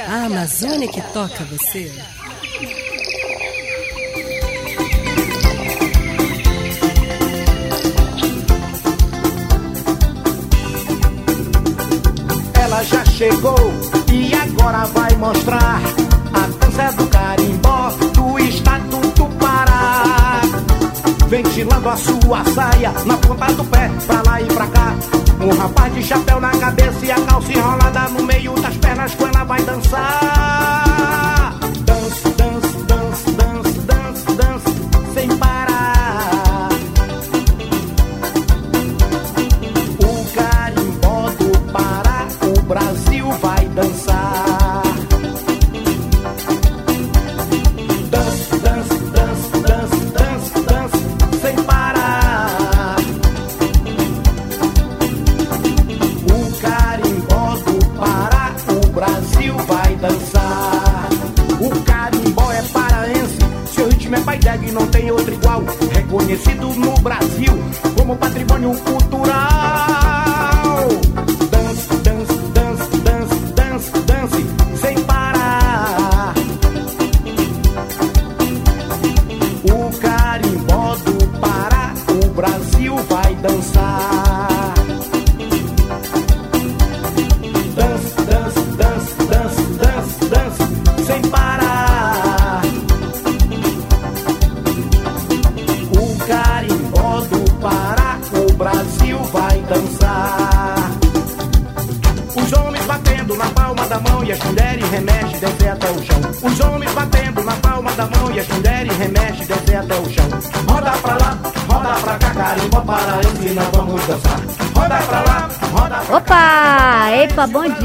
[0.06, 1.90] A Amazônia que toca você.
[12.54, 13.56] Ela já chegou
[14.12, 15.80] e agora vai mostrar
[16.34, 20.42] a dança do carimbó do estado do Pará.
[21.28, 25.21] Ventilando a sua saia na ponta do pé, pra lá e pra cá.
[25.42, 29.26] Um rapaz de chapéu na cabeça e a calça enrolada no meio das pernas com
[29.26, 30.91] ela vai dançar.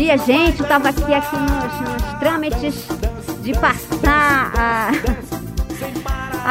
[0.07, 0.61] Dia, gente.
[0.61, 2.87] Eu tava aqui, aqui nos, nos trâmites
[3.41, 4.91] de passar a-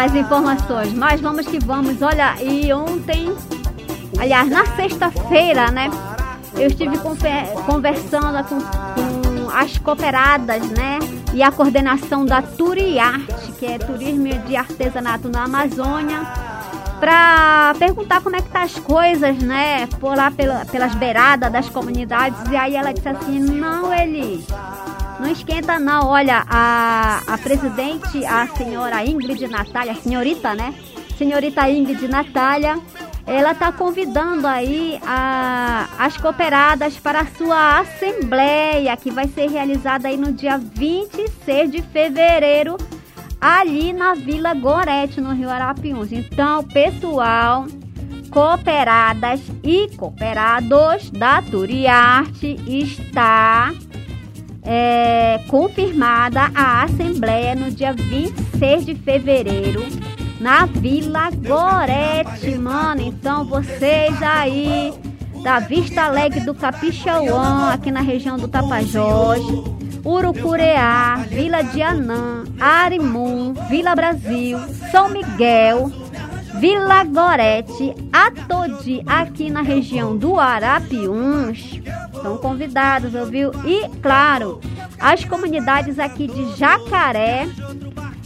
[0.04, 0.92] as informações.
[0.92, 2.02] Mas vamos que vamos.
[2.02, 3.34] Olha, e ontem,
[4.18, 5.90] aliás, na sexta-feira, né?
[6.54, 6.98] Eu estive
[7.66, 10.98] conversando com, com as cooperadas, né?
[11.32, 16.20] E a coordenação da Turiarte, que é Turismo de Artesanato na Amazônia
[17.00, 22.38] para perguntar como é que as coisas, né, por lá pela- pelas beiradas das comunidades.
[22.50, 24.44] E aí ela disse assim, não, Eli,
[25.20, 26.06] não esquenta não.
[26.08, 30.74] Olha, a, a presidente, a senhora Ingrid Natália, senhorita, né,
[31.16, 32.78] senhorita Ingrid Natália,
[33.26, 40.06] ela está convidando aí a, as cooperadas para a sua assembleia, que vai ser realizada
[40.08, 42.76] aí no dia 26 de fevereiro,
[43.40, 46.12] ali na Vila Gorete, no Rio Arapiuns.
[46.12, 47.66] Então, pessoal,
[48.36, 53.72] cooperadas e cooperados da Turiarte está
[54.62, 59.82] é, confirmada a assembleia no dia 26 de fevereiro
[60.38, 63.00] na Vila Gorete, mano.
[63.00, 64.92] Então vocês aí
[65.42, 69.40] da Vista Alegre do Capixauã, aqui na região do Tapajós,
[70.04, 74.58] Urucureá, Vila de Anã, Arimum, Vila Brasil,
[74.90, 75.90] São Miguel,
[76.58, 81.80] Vila Gorete, Atodi, aqui na região do Arapiuns.
[82.14, 83.50] Estão convidados, ouviu?
[83.64, 84.60] E, claro,
[84.98, 87.46] as comunidades aqui de Jacaré,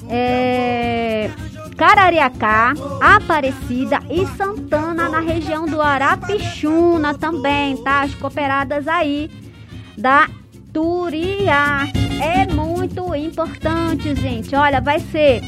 [0.08, 1.28] é,
[1.76, 8.02] Carariacá, Aparecida e Santana na região do Arapixuna também, tá?
[8.02, 9.28] As cooperadas aí
[9.98, 10.28] da
[10.72, 11.88] Turiá.
[12.22, 14.54] É muito importante, gente.
[14.54, 15.42] Olha, vai ser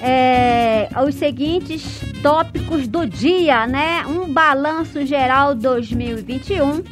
[0.00, 4.04] é, os seguintes tópicos do dia, né?
[4.04, 6.82] Um balanço geral 2021,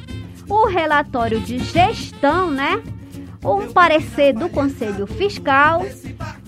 [0.48, 2.80] o relatório de gestão, né?
[3.44, 5.84] Um parecer do Conselho Fiscal,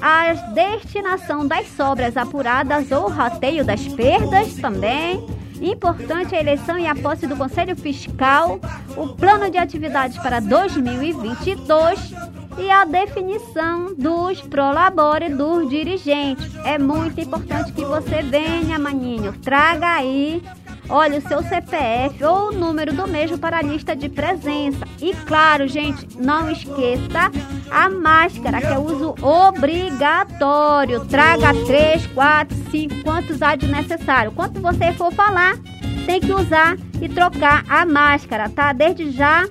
[0.00, 5.26] a destinação das sobras apuradas ou rateio das perdas também.
[5.60, 8.60] Importante a eleição e a posse do Conselho Fiscal,
[8.96, 12.14] o plano de atividades para 2022
[12.58, 16.54] e a definição dos prolabore dos dirigentes.
[16.64, 20.42] É muito importante que você venha, maninho, traga aí
[20.88, 24.86] Olha o seu CPF ou o número do mesmo para a lista de presença.
[25.00, 27.30] E claro, gente, não esqueça
[27.70, 31.04] a máscara, que é uso obrigatório.
[31.06, 34.30] Traga 3, 4, 5, quantos há de necessário.
[34.30, 35.56] Quanto você for falar,
[36.06, 38.72] tem que usar e trocar a máscara, tá?
[38.72, 39.44] Desde já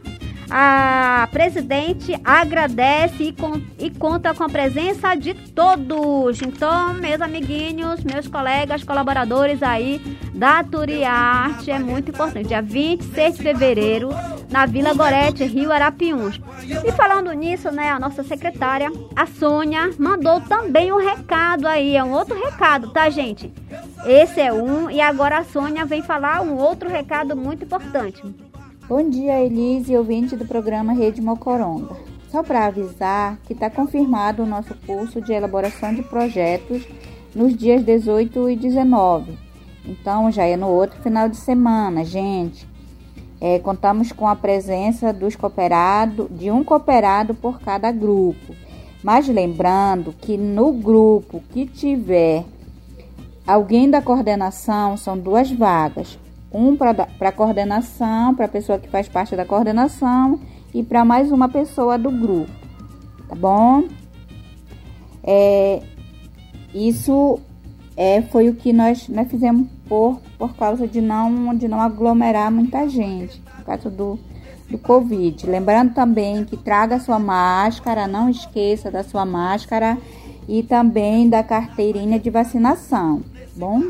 [0.50, 3.36] a presidente agradece e,
[3.80, 6.42] e, conta com a presença de todos.
[6.42, 10.00] Então, meus amiguinhos, meus colegas, colaboradores aí
[10.34, 12.50] da Turiarte, é muito importante.
[12.50, 14.10] Dia 26 de fevereiro,
[14.50, 16.40] na Vila Gorete, Rio Arapiuns.
[16.84, 21.96] E falando nisso, né, a nossa secretária, a Sônia, mandou também um recado aí.
[21.96, 23.52] É um outro recado, tá, gente?
[24.06, 28.22] Esse é um, e agora a Sônia vem falar um outro recado muito importante.
[28.88, 31.96] Bom dia, Elise, ouvinte do programa Rede Mocoronga.
[32.30, 36.88] Só para avisar que está confirmado o nosso curso de elaboração de projetos
[37.34, 39.40] nos dias 18 e 19.
[39.84, 42.68] Então, já é no outro final de semana, gente.
[43.42, 48.56] É, contamos com a presença dos cooperados, de um cooperado por cada grupo.
[49.02, 52.46] Mas lembrando que no grupo que tiver
[53.48, 56.20] alguém da coordenação, são duas vagas
[56.56, 60.40] um para coordenação, para a pessoa que faz parte da coordenação
[60.74, 62.52] e para mais uma pessoa do grupo,
[63.28, 63.84] tá bom?
[65.22, 65.82] É,
[66.74, 67.40] isso
[67.98, 72.52] é, foi o que nós, nós fizemos por, por causa de não, de não aglomerar
[72.52, 74.18] muita gente, por causa do,
[74.70, 75.46] do Covid.
[75.48, 79.98] Lembrando também que traga sua máscara, não esqueça da sua máscara
[80.48, 83.84] e também da carteirinha de vacinação, tá bom?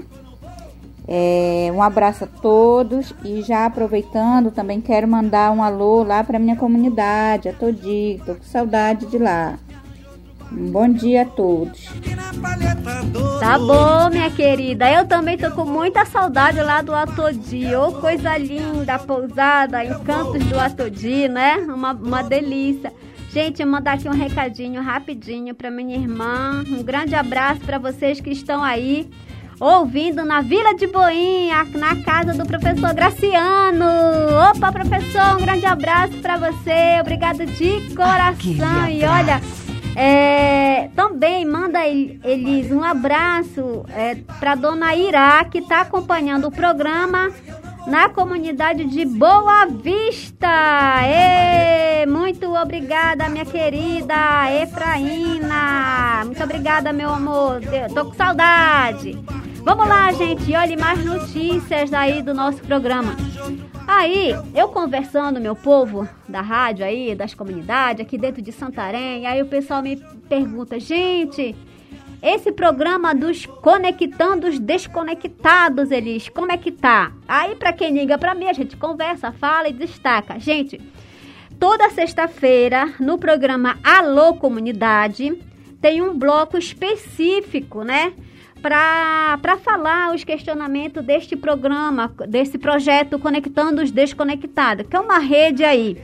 [1.08, 6.40] É, um abraço a todos e já aproveitando também quero mandar um alô lá para
[6.40, 9.60] minha comunidade, a Todi, tô com saudade de lá.
[10.52, 11.90] Um bom dia a todos.
[13.40, 14.90] Tá bom, minha querida.
[14.92, 17.76] Eu também tô com muita saudade lá do Atodi.
[17.76, 21.58] Ô, oh, coisa linda, pousada, encantos do Atodi, né?
[21.58, 22.94] Uma, uma delícia.
[23.32, 26.64] Gente, mandar aqui um recadinho rapidinho para minha irmã.
[26.70, 29.10] Um grande abraço para vocês que estão aí
[29.60, 33.86] ouvindo na Vila de Boinha, na casa do professor Graciano.
[34.52, 37.00] Opa, professor, um grande abraço para você.
[37.02, 38.90] Obrigado de coração.
[38.90, 39.42] E olha,
[39.96, 47.32] é, também manda Elis um abraço é, para dona Irá, que está acompanhando o programa
[47.88, 50.48] na comunidade de Boa Vista.
[51.06, 54.16] Ê, muito obrigada, minha querida
[54.62, 56.24] Efraína.
[56.26, 57.62] Muito obrigada, meu amor.
[57.94, 59.18] Tô com saudade.
[59.64, 60.54] Vamos lá, gente.
[60.56, 63.16] Olhe mais notícias aí do nosso programa.
[63.88, 69.42] Aí, eu conversando, meu povo da rádio aí, das comunidades, aqui dentro de Santarém, aí
[69.42, 69.96] o pessoal me
[70.28, 71.56] pergunta, gente,
[72.26, 77.12] esse programa dos conectando os desconectados, eles, como é que tá?
[77.28, 80.40] Aí, para quem liga para mim, a gente conversa, fala e destaca.
[80.40, 80.82] Gente,
[81.60, 85.38] toda sexta-feira, no programa Alô Comunidade,
[85.80, 88.14] tem um bloco específico, né?
[88.60, 95.64] para falar os questionamentos deste programa, desse projeto Conectando os Desconectados, que é uma rede
[95.64, 96.02] aí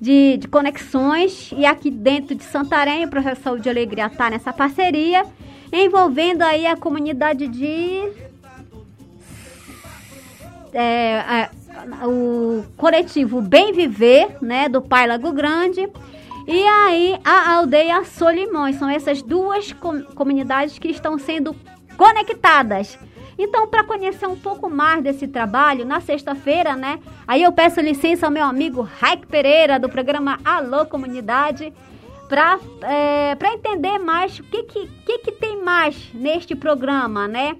[0.00, 4.52] de, de conexões e aqui dentro de Santarém, o Projeto Saúde e Alegria está nessa
[4.52, 5.24] parceria,
[5.72, 8.10] envolvendo aí a comunidade de
[10.72, 11.50] é, a,
[12.06, 15.88] o coletivo Bem Viver, né, do Pai Lago Grande,
[16.46, 18.76] e aí a aldeia Solimões.
[18.76, 21.54] São essas duas com, comunidades que estão sendo
[21.96, 22.98] conectadas.
[23.38, 26.98] Então, para conhecer um pouco mais desse trabalho, na sexta-feira, né?
[27.26, 31.72] Aí eu peço licença ao meu amigo Raik Pereira, do programa Alô Comunidade,
[32.28, 37.56] para é, entender mais o que, que, que, que tem mais neste programa, né?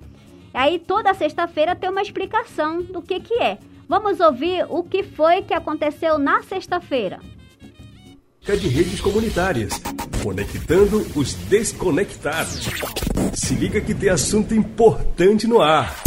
[0.52, 3.58] Aí toda sexta-feira tem uma explicação do que, que é.
[3.88, 7.18] Vamos ouvir o que foi que aconteceu na sexta-feira.
[8.42, 9.80] De redes comunitárias,
[10.22, 12.66] conectando os desconectados.
[13.34, 16.02] Se liga que tem assunto importante no ar.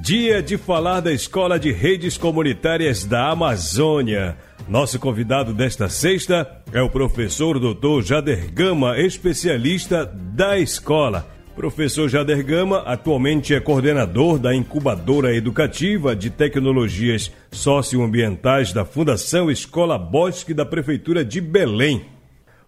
[0.00, 4.38] Dia de falar da Escola de Redes Comunitárias da Amazônia.
[4.68, 8.02] Nosso convidado desta sexta é o professor Dr.
[8.04, 11.24] Jader Gama, especialista da escola.
[11.54, 19.96] Professor Jader Gama atualmente é coordenador da incubadora educativa de tecnologias socioambientais da Fundação Escola
[19.96, 22.04] Bosque da Prefeitura de Belém.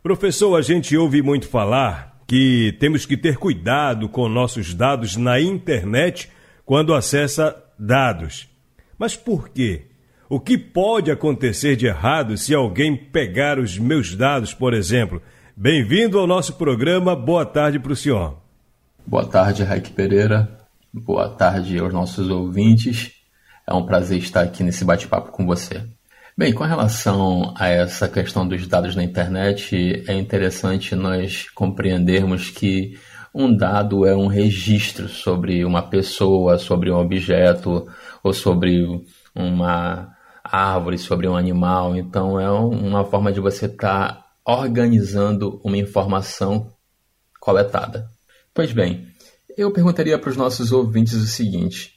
[0.01, 5.41] Professor, a gente ouve muito falar que temos que ter cuidado com nossos dados na
[5.41, 6.31] internet
[6.65, 8.49] quando acessa dados.
[8.97, 9.88] Mas por quê?
[10.31, 15.23] O que pode acontecer de errado se alguém pegar os meus dados, por exemplo?
[15.57, 17.17] Bem-vindo ao nosso programa.
[17.17, 18.37] Boa tarde para o senhor.
[19.07, 20.47] Boa tarde, Raik Pereira.
[20.93, 23.13] Boa tarde aos nossos ouvintes.
[23.67, 25.83] É um prazer estar aqui nesse bate-papo com você.
[26.37, 32.99] Bem, com relação a essa questão dos dados na internet, é interessante nós compreendermos que
[33.35, 37.89] um dado é um registro sobre uma pessoa, sobre um objeto
[38.23, 38.85] ou sobre
[39.35, 40.18] uma
[40.51, 41.97] árvore, sobre um animal.
[41.97, 46.73] Então, é uma forma de você estar tá organizando uma informação
[47.41, 48.09] coletada.
[48.55, 49.07] Pois bem,
[49.57, 51.93] eu perguntaria para os nossos ouvintes o seguinte: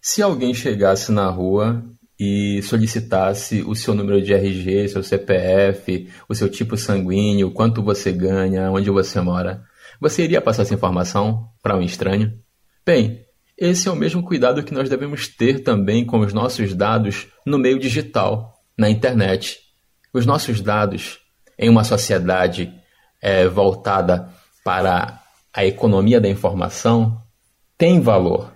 [0.00, 1.84] se alguém chegasse na rua
[2.18, 8.10] e solicitasse o seu número de RG, seu CPF, o seu tipo sanguíneo, quanto você
[8.12, 9.62] ganha, onde você mora,
[10.00, 12.32] você iria passar essa informação para um estranho?
[12.84, 13.24] Bem,
[13.58, 17.58] esse é o mesmo cuidado que nós devemos ter também com os nossos dados no
[17.58, 19.58] meio digital, na internet.
[20.14, 21.18] Os nossos dados
[21.58, 22.72] em uma sociedade
[23.20, 24.28] é, voltada
[24.64, 25.20] para
[25.52, 27.20] a economia da informação
[27.76, 28.52] tem valor.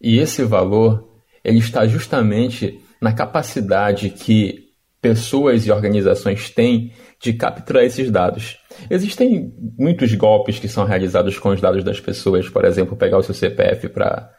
[0.00, 1.06] E esse valor
[1.44, 4.66] ele está justamente na capacidade que
[5.02, 8.58] pessoas e organizações têm de capturar esses dados.
[8.90, 13.22] Existem muitos golpes que são realizados com os dados das pessoas, por exemplo, pegar o
[13.22, 14.30] seu CPF para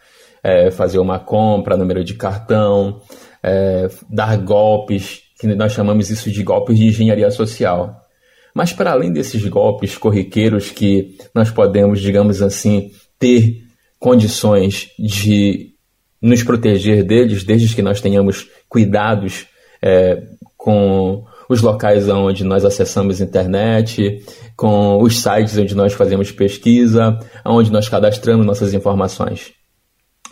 [0.44, 3.02] é, fazer uma compra, número de cartão,
[3.44, 8.02] é, dar golpes, que nós chamamos isso de golpes de engenharia social.
[8.54, 13.64] Mas para além desses golpes corriqueiros que nós podemos, digamos assim, ter
[14.00, 15.74] condições de
[16.22, 19.46] nos proteger deles, desde que nós tenhamos cuidados
[19.82, 20.24] é,
[20.58, 24.24] com os locais onde nós acessamos internet,
[24.56, 29.57] com os sites onde nós fazemos pesquisa, onde nós cadastramos nossas informações.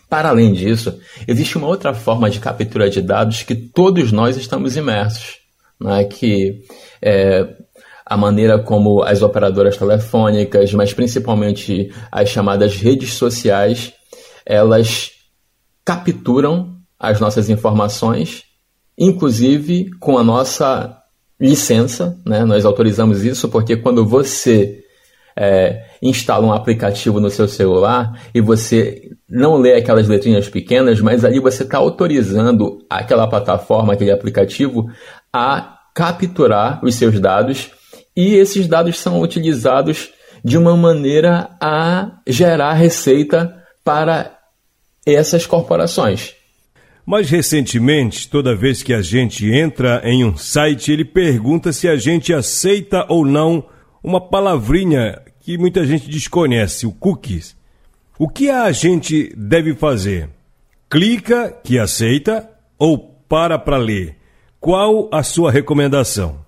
[0.10, 4.76] Para além disso, existe uma outra forma de captura de dados que todos nós estamos
[4.78, 5.38] imersos,
[5.80, 6.04] né?
[6.04, 6.62] que
[7.02, 7.48] é,
[8.06, 13.94] a maneira como as operadoras telefônicas, mas principalmente as chamadas redes sociais,
[14.46, 15.12] elas
[15.84, 18.44] capturam as nossas informações,
[18.98, 21.02] inclusive com a nossa
[21.40, 22.46] licença, né?
[22.46, 24.85] Nós autorizamos isso porque quando você
[25.38, 31.26] é, instala um aplicativo no seu celular e você não lê aquelas letrinhas pequenas, mas
[31.26, 34.90] ali você está autorizando aquela plataforma, aquele aplicativo
[35.34, 37.72] a capturar os seus dados
[38.16, 40.10] e esses dados são utilizados
[40.44, 44.38] de uma maneira a gerar receita para
[45.06, 46.34] essas corporações.
[47.06, 51.96] Mas recentemente, toda vez que a gente entra em um site, ele pergunta se a
[51.96, 53.64] gente aceita ou não
[54.04, 57.56] uma palavrinha que muita gente desconhece, o cookies.
[58.18, 60.28] O que a gente deve fazer?
[60.90, 62.98] Clica que aceita ou
[63.30, 64.18] para para ler?
[64.60, 66.44] Qual a sua recomendação?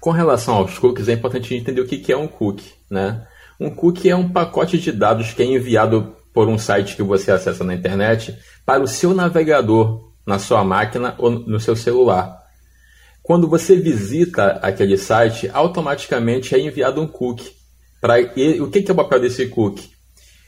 [0.00, 2.72] Com relação aos cookies, é importante entender o que é um cookie.
[2.90, 3.22] Né?
[3.60, 7.30] Um cookie é um pacote de dados que é enviado por um site que você
[7.30, 8.34] acessa na internet
[8.64, 12.38] para o seu navegador, na sua máquina ou no seu celular.
[13.22, 17.59] Quando você visita aquele site, automaticamente é enviado um cookie.
[18.00, 19.90] Pra, o que é o papel desse cookie?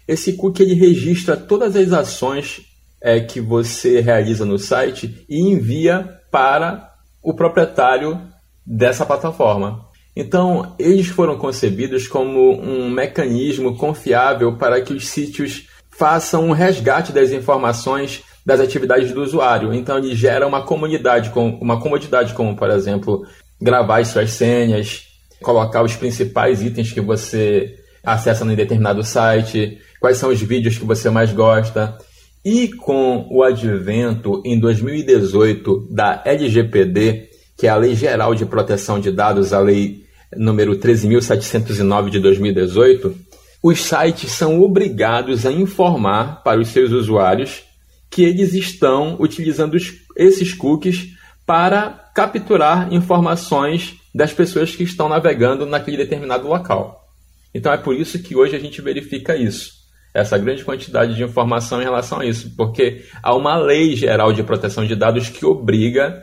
[0.07, 2.63] Esse cookie ele registra todas as ações
[3.01, 6.93] é, que você realiza no site e envia para
[7.23, 8.21] o proprietário
[8.67, 9.87] dessa plataforma.
[10.15, 17.13] Então, eles foram concebidos como um mecanismo confiável para que os sítios façam um resgate
[17.13, 19.73] das informações das atividades do usuário.
[19.73, 23.25] Então, ele gera uma comunidade, com uma comodidade, como, por exemplo,
[23.61, 25.12] gravar as suas senhas,
[25.43, 30.85] colocar os principais itens que você acessa em determinado site, quais são os vídeos que
[30.85, 31.97] você mais gosta.
[32.45, 38.99] E com o advento em 2018 da LGPD, que é a Lei Geral de Proteção
[38.99, 40.03] de Dados, a Lei
[40.37, 43.15] número 13.709 de 2018,
[43.63, 47.63] os sites são obrigados a informar para os seus usuários
[48.11, 49.77] que eles estão utilizando
[50.17, 51.11] esses cookies
[51.47, 57.09] para capturar informações das pessoas que estão navegando naquele determinado local.
[57.55, 59.73] Então é por isso que hoje a gente verifica isso,
[60.15, 64.43] essa grande quantidade de informação em relação a isso, porque há uma lei geral de
[64.43, 66.23] proteção de dados que obriga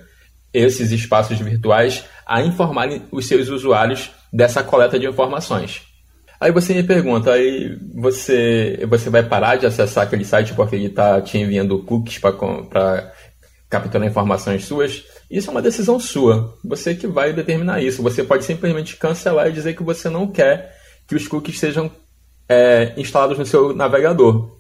[0.54, 5.82] esses espaços virtuais a informarem os seus usuários dessa coleta de informações.
[6.40, 10.86] Aí você me pergunta, aí você, você vai parar de acessar aquele site porque ele
[10.86, 13.12] está te enviando cookies para
[13.70, 15.04] capturar informações suas?
[15.30, 16.58] Isso é uma decisão sua.
[16.64, 18.02] Você que vai determinar isso.
[18.02, 20.76] Você pode simplesmente cancelar e dizer que você não quer
[21.08, 21.92] que os cookies sejam
[22.48, 24.58] é, instalados no seu navegador.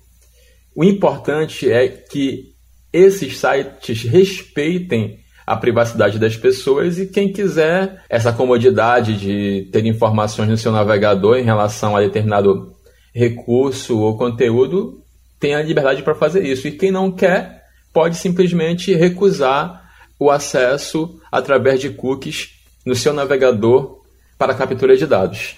[0.75, 2.53] O importante é que
[2.93, 10.47] esses sites respeitem a privacidade das pessoas e quem quiser essa comodidade de ter informações
[10.47, 12.75] no seu navegador em relação a determinado
[13.13, 15.01] recurso ou conteúdo
[15.39, 16.67] tem a liberdade para fazer isso.
[16.67, 19.88] E quem não quer pode simplesmente recusar
[20.19, 22.49] o acesso através de cookies
[22.85, 23.99] no seu navegador
[24.37, 25.55] para captura de dados.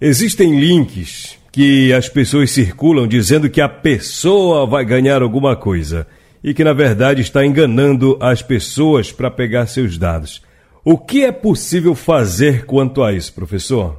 [0.00, 6.06] Existem links que as pessoas circulam dizendo que a pessoa vai ganhar alguma coisa
[6.42, 10.40] e que na verdade está enganando as pessoas para pegar seus dados.
[10.84, 13.96] O que é possível fazer quanto a isso, professor?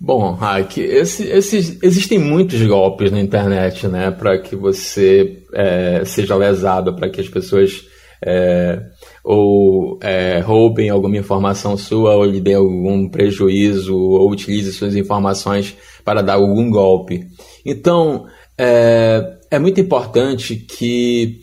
[0.00, 6.36] Bom, Hack, esse, esses, existem muitos golpes na internet, né, para que você é, seja
[6.36, 7.84] lesado, para que as pessoas
[8.24, 8.80] é,
[9.24, 15.76] ou é, roubem alguma informação sua, ou lhe dêem algum prejuízo, ou utilize suas informações
[16.04, 17.26] para dar algum golpe.
[17.64, 21.40] Então, é, é muito importante que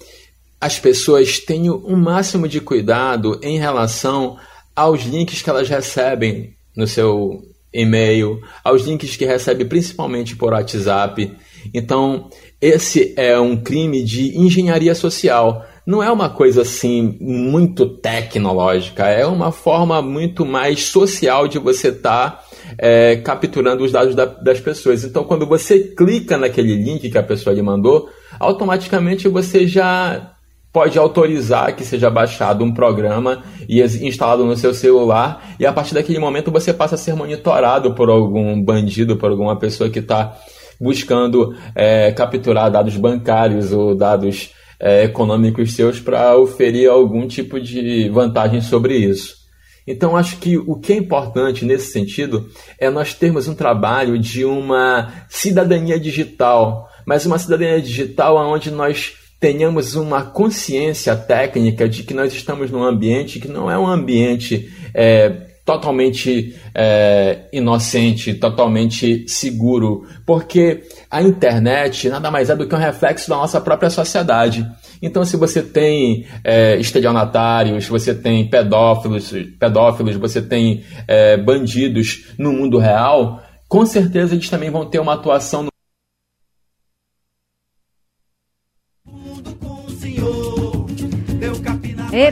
[0.59, 4.37] as pessoas tenham um máximo de cuidado em relação
[4.75, 7.41] aos links que elas recebem no seu
[7.73, 11.31] e-mail, aos links que recebem principalmente por WhatsApp.
[11.73, 12.29] Então,
[12.61, 15.65] esse é um crime de engenharia social.
[15.85, 21.89] Não é uma coisa assim muito tecnológica, é uma forma muito mais social de você
[21.89, 22.43] estar tá,
[22.79, 25.03] é, capturando os dados da, das pessoas.
[25.03, 28.09] Então, quando você clica naquele link que a pessoa lhe mandou,
[28.39, 30.31] automaticamente você já
[30.73, 35.93] pode autorizar que seja baixado um programa e instalado no seu celular, e a partir
[35.93, 40.35] daquele momento você passa a ser monitorado por algum bandido, por alguma pessoa que está
[40.81, 48.09] buscando é, capturar dados bancários ou dados é, econômicos seus para oferir algum tipo de
[48.09, 49.45] vantagem sobre isso.
[49.87, 52.49] Então, acho que o que é importante nesse sentido
[52.79, 59.13] é nós termos um trabalho de uma cidadania digital, mas uma cidadania digital onde nós
[59.39, 64.71] tenhamos uma consciência técnica de que nós estamos num ambiente que não é um ambiente
[64.91, 72.77] é, totalmente é, inocente, totalmente seguro, porque a internet nada mais é do que um
[72.77, 74.65] reflexo da nossa própria sociedade.
[75.01, 82.53] Então, se você tem é, estelionatários, você tem pedófilos, pedófilos você tem é, bandidos no
[82.53, 85.67] mundo real, com certeza eles também vão ter uma atuação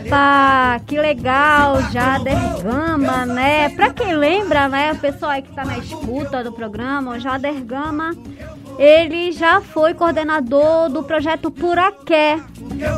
[0.03, 3.69] no Epa, que legal, Jader Gama, né?
[3.69, 7.63] Pra quem lembra, né, o pessoal aí que tá na escuta do programa, o Jader
[7.63, 8.11] Gama,
[8.77, 12.39] ele já foi coordenador do projeto Puraqué,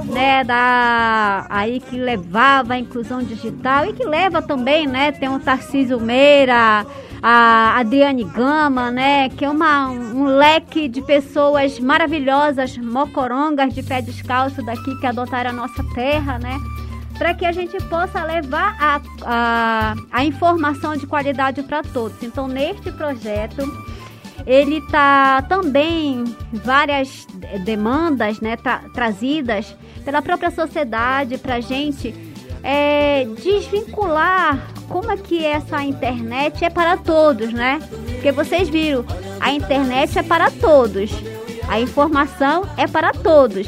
[0.06, 5.40] né, da aí que levava a inclusão digital e que leva também, né, tem o
[5.40, 6.86] Tarcísio Meira,
[7.22, 14.02] a Adriane Gama, né, que é uma, um leque de pessoas maravilhosas, mocorongas de pé
[14.02, 16.58] descalço daqui que adotaram a nossa terra, né,
[17.18, 22.22] para que a gente possa levar a, a, a informação de qualidade para todos.
[22.22, 23.64] Então, neste projeto,
[24.46, 27.26] ele tá também várias
[27.64, 32.14] demandas, né, tra trazidas pela própria sociedade para a gente
[32.62, 37.80] é, desvincular como é que essa internet é para todos, né?
[38.06, 39.06] Porque vocês viram,
[39.40, 41.12] a internet é para todos,
[41.68, 43.68] a informação é para todos,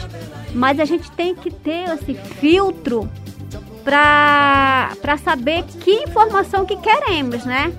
[0.54, 3.10] mas a gente tem que ter esse filtro
[3.88, 7.74] para saber que informação que queremos, né?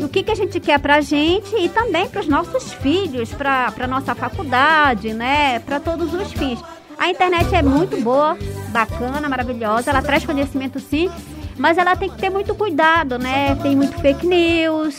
[0.00, 3.32] o que, que a gente quer para a gente e também para os nossos filhos,
[3.32, 5.60] para a nossa faculdade, né?
[5.60, 6.60] Para todos os fins.
[6.98, 8.36] A internet é muito boa,
[8.70, 11.08] bacana, maravilhosa, ela traz conhecimento sim,
[11.56, 13.54] mas ela tem que ter muito cuidado, né?
[13.62, 14.96] Tem muito fake news,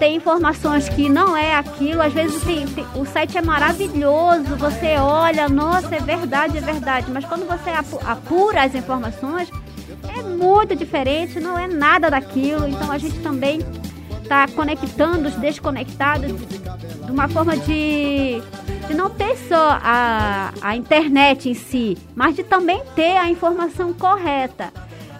[0.00, 4.96] tem informações que não é aquilo, às vezes tem, tem, o site é maravilhoso, você
[4.96, 7.70] olha, nossa, é verdade, é verdade, mas quando você
[8.04, 9.48] apura as informações,
[10.18, 13.60] é muito diferente, não é nada daquilo, então a gente também
[14.22, 16.32] está conectando os desconectados
[17.04, 18.40] de uma forma de,
[18.88, 23.92] de não ter só a, a internet em si, mas de também ter a informação
[23.92, 24.72] correta.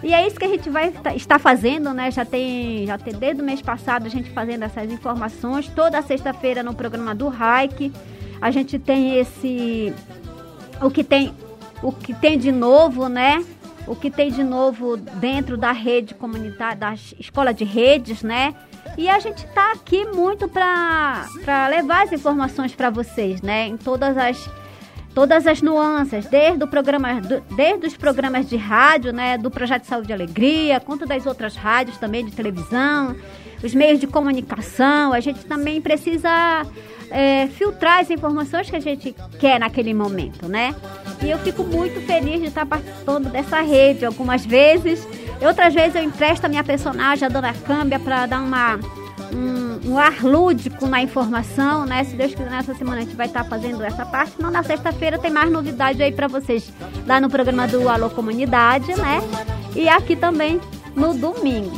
[0.03, 2.11] E é isso que a gente vai estar fazendo, né?
[2.11, 5.67] Já tem, já tem desde o mês passado a gente fazendo essas informações.
[5.69, 7.91] Toda sexta-feira no programa do Hike,
[8.39, 9.93] a gente tem esse
[10.79, 11.33] o que tem
[11.81, 13.43] o que tem de novo, né?
[13.87, 18.55] O que tem de novo dentro da rede comunitária, da escola de redes, né?
[18.97, 21.27] E a gente está aqui muito para
[21.69, 23.67] levar as informações para vocês, né?
[23.67, 24.49] Em todas as
[25.15, 27.21] todas as nuances, desde, o programa,
[27.55, 31.97] desde os programas de rádio, né, do Projeto Saúde e Alegria, quanto das outras rádios
[31.97, 33.15] também de televisão,
[33.63, 35.13] os meios de comunicação.
[35.13, 36.65] A gente também precisa
[37.09, 40.75] é, filtrar as informações que a gente quer naquele momento, né?
[41.21, 45.07] E eu fico muito feliz de estar participando dessa rede algumas vezes.
[45.41, 48.79] Outras vezes eu empresto a minha personagem, a Dona Câmbia, para dar uma
[49.33, 52.03] um, um, ar lúdico na informação, né?
[52.03, 54.33] Se Deus quiser, nessa semana a gente vai estar fazendo essa parte.
[54.39, 56.71] Não, na sexta-feira tem mais novidade aí para vocês
[57.05, 59.21] lá no programa do Alô Comunidade, né?
[59.75, 60.59] E aqui também
[60.95, 61.77] no domingo.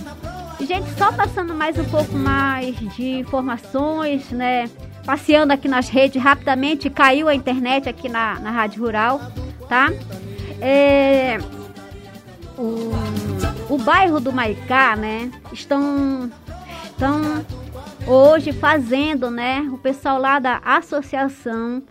[0.60, 4.70] Gente, só passando mais um pouco mais de informações, né?
[5.08, 9.22] Passeando aqui nas redes rapidamente, caiu a internet aqui na, na Rádio Rural,
[9.70, 9.90] tá?
[10.60, 11.38] É,
[12.58, 12.92] o,
[13.70, 15.32] o bairro do Maicá, né?
[15.54, 16.30] Estão
[16.90, 17.46] estão
[18.06, 19.62] hoje fazendo, né?
[19.72, 21.82] O pessoal lá da Associação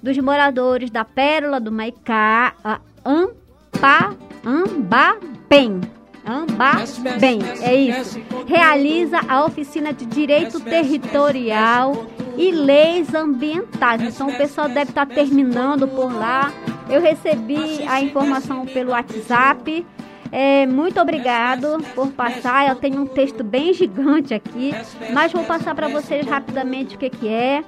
[0.00, 4.14] dos Moradores da Pérola do Maicá, a Ampa,
[4.46, 5.80] Ambapem.
[6.24, 8.20] Ambapem, é isso.
[8.46, 12.06] Realiza a oficina de Direito Territorial
[12.40, 14.02] e Leis Ambientais.
[14.02, 16.50] Então o pessoal deve estar terminando por lá.
[16.88, 19.84] Eu recebi a informação pelo WhatsApp
[20.32, 22.68] é, muito obrigado por passar.
[22.68, 24.72] Eu tenho um texto bem gigante aqui,
[25.12, 27.64] mas vou passar para vocês rapidamente o que, que é.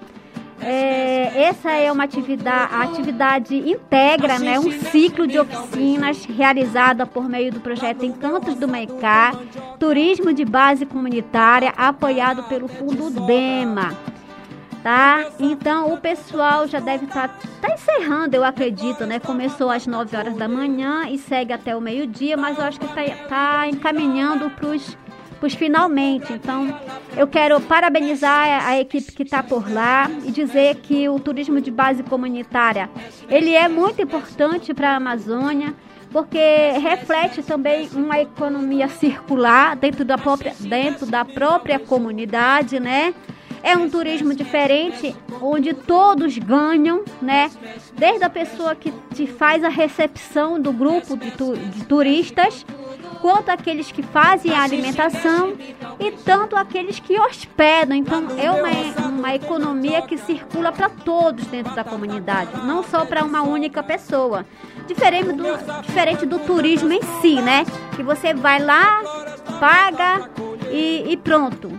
[0.64, 7.29] É, essa é uma atividade, a atividade integra né, um ciclo de oficinas realizada por
[7.29, 9.35] meio do projeto Encantos do Maicá,
[9.81, 13.99] turismo de base comunitária, apoiado pelo Fundo DEMA
[14.83, 15.26] tá?
[15.39, 19.18] Então o pessoal já deve estar tá, tá encerrando, eu acredito, né?
[19.18, 22.87] Começou às 9 horas da manhã e segue até o meio-dia, mas eu acho que
[22.87, 24.97] está tá encaminhando para os
[25.57, 26.33] finalmente.
[26.33, 26.72] Então,
[27.16, 31.68] eu quero parabenizar a equipe que está por lá e dizer que o turismo de
[31.68, 32.89] base comunitária
[33.28, 35.74] ele é muito importante para a Amazônia
[36.12, 36.39] porque
[36.78, 43.14] reflete também uma economia circular dentro da própria, dentro da própria comunidade, né?
[43.63, 47.51] É um turismo diferente, onde todos ganham, né?
[47.95, 52.67] Desde a pessoa que te faz a recepção do grupo de, tu, de turistas,
[53.21, 55.55] quanto aqueles que fazem a alimentação
[56.01, 57.97] e tanto aqueles que hospedam.
[57.97, 63.25] Então é uma, uma economia que circula para todos dentro da comunidade, não só para
[63.25, 64.45] uma única pessoa.
[64.89, 67.65] Diferente do, diferente do turismo em si, né?
[67.95, 69.01] Que você vai lá,
[69.61, 70.29] paga
[70.73, 71.71] e, e pronto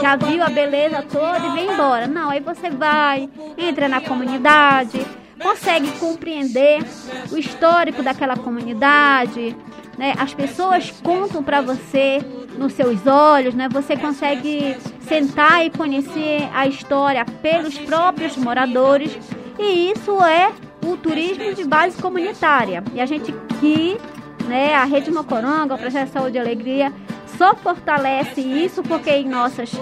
[0.00, 2.06] já viu a beleza toda e vem embora.
[2.06, 5.04] Não, aí você vai, entra na comunidade,
[5.40, 6.84] consegue compreender
[7.30, 9.56] o histórico daquela comunidade,
[9.96, 10.14] né?
[10.18, 12.20] As pessoas contam para você
[12.56, 13.68] nos seus olhos, né?
[13.68, 14.76] Você consegue
[15.06, 19.18] sentar e conhecer a história pelos próprios moradores
[19.58, 20.52] e isso é
[20.86, 22.82] o turismo de base comunitária.
[22.94, 23.98] E a gente aqui,
[24.46, 26.92] né, a Rede Mocoronga, o Projeto Saúde e Alegria,
[27.38, 29.72] só fortalece isso porque em nossas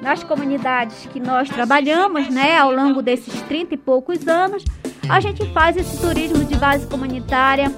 [0.00, 4.64] nas comunidades que nós trabalhamos, né, ao longo desses 30 e poucos anos,
[5.08, 7.72] a gente faz esse turismo de base comunitária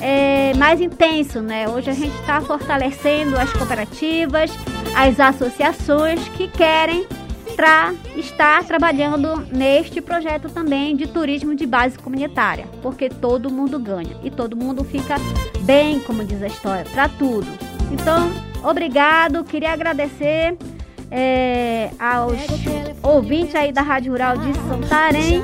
[0.00, 1.68] é, mais intenso, né?
[1.68, 4.50] Hoje a gente está fortalecendo as cooperativas,
[4.96, 7.06] as associações que querem
[7.54, 14.16] para estar trabalhando neste projeto também de turismo de base comunitária, porque todo mundo ganha
[14.22, 15.16] e todo mundo fica
[15.62, 17.46] bem, como diz a história, para tudo.
[17.90, 18.30] Então,
[18.62, 20.56] Obrigado, queria agradecer
[21.10, 22.38] é, aos
[23.02, 25.42] ouvintes aí da Rádio Rural de Santarém.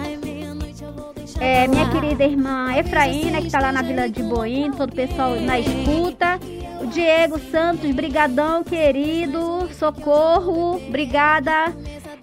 [1.41, 5.35] É, minha querida irmã Efraína, que está lá na Vila de Boim, todo o pessoal
[5.37, 6.39] na escuta.
[6.81, 9.69] O Diego Santos, brigadão, querido.
[9.73, 11.73] Socorro, obrigada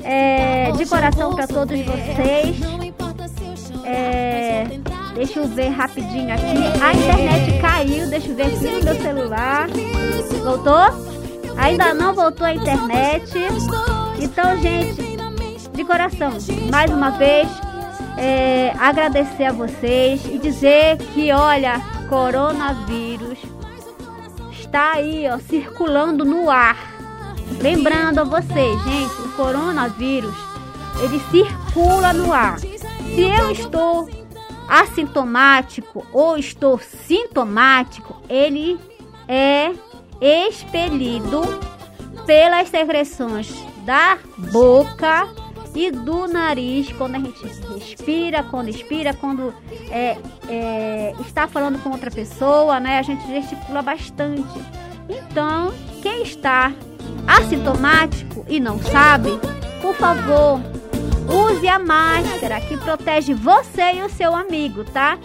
[0.04, 2.58] é, de coração para todos vocês.
[3.84, 4.64] É,
[5.14, 6.82] deixa eu ver rapidinho aqui.
[6.82, 9.68] A internet caiu, deixa eu ver aqui no meu celular.
[10.44, 11.12] Voltou?
[11.58, 13.32] Ainda não voltou a internet.
[14.20, 15.18] Então, gente,
[15.74, 16.32] de coração,
[16.72, 17.48] mais uma vez,
[18.18, 23.40] é, agradecer a vocês e dizer que, olha, coronavírus
[24.52, 26.78] está aí, ó, circulando no ar.
[27.60, 30.36] Lembrando a vocês, gente, o coronavírus,
[31.02, 32.60] ele circula no ar.
[32.60, 34.10] Se eu estou
[34.68, 38.80] assintomático ou estou sintomático, ele
[39.28, 39.72] é
[40.22, 41.42] expelido
[42.26, 43.52] pelas secreções
[43.86, 44.18] da
[44.52, 45.28] boca
[45.74, 47.42] e do nariz quando a gente
[47.74, 49.54] respira, quando expira, quando
[49.90, 53.00] é, é, está falando com outra pessoa, né?
[53.00, 54.60] A gente gesticula bastante.
[55.10, 56.74] Então, quem está
[57.28, 59.32] assintomático e não sabe,
[59.82, 60.60] por favor,
[61.28, 65.18] use a máscara que protege você e o seu amigo, tá?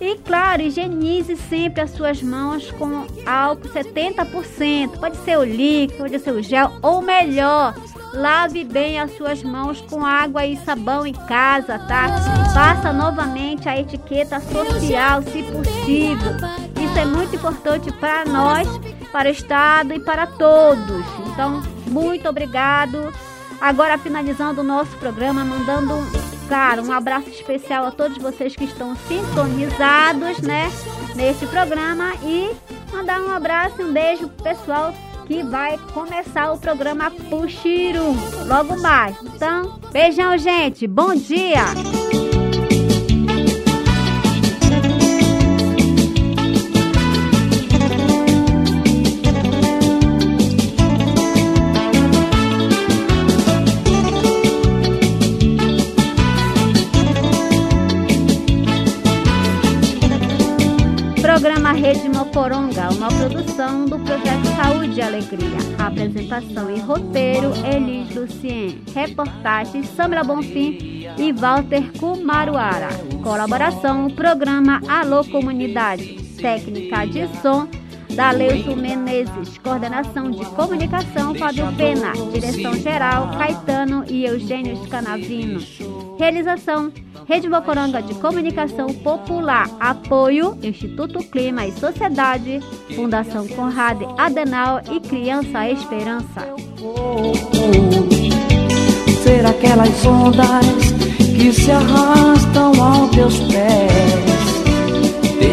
[0.00, 4.98] E claro, higienize sempre as suas mãos com álcool 70%.
[4.98, 7.74] Pode ser o líquido, pode ser o gel, ou melhor,
[8.12, 12.08] lave bem as suas mãos com água e sabão em casa, tá?
[12.54, 16.32] Faça novamente a etiqueta social, se possível.
[16.80, 18.68] Isso é muito importante para nós,
[19.10, 21.04] para o Estado e para todos.
[21.26, 23.12] Então, muito obrigado.
[23.60, 25.94] Agora, finalizando o nosso programa, mandando
[26.48, 30.70] Claro, um abraço especial a todos vocês que estão sintonizados, né,
[31.14, 32.50] neste programa e
[32.90, 34.94] mandar um abraço e um beijo pro pessoal
[35.26, 39.14] que vai começar o programa Puxiru logo mais.
[39.22, 40.86] Então, beijão, gente.
[40.86, 41.64] Bom dia.
[61.38, 65.56] Programa Rede Mocoronga, uma produção do Projeto Saúde e Alegria.
[65.78, 68.82] Apresentação e roteiro, Elis Lucien.
[68.92, 72.88] Reportagem, Samra Bonfim e Walter Kumaruara.
[73.22, 76.20] Colaboração, programa Alô Comunidade.
[76.42, 77.68] Técnica de som,
[78.18, 79.58] Daleilson Menezes.
[79.58, 82.10] Coordenação de comunicação, Fábio Pena.
[82.32, 85.60] Direção geral, Caetano e Eugênio Scanavino.
[86.18, 86.92] Realização,
[87.28, 92.60] Rede Bocoranga de Comunicação Popular, apoio Instituto Clima e Sociedade,
[92.96, 96.48] Fundação Conrad Adenal e Criança Esperança.
[99.22, 100.66] Ser aquelas ondas
[101.36, 104.37] que se arrastam aos teus pés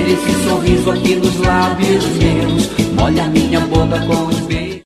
[0.08, 2.70] esse sorriso aqui nos lábios meus.
[2.93, 4.35] Molha minha boca com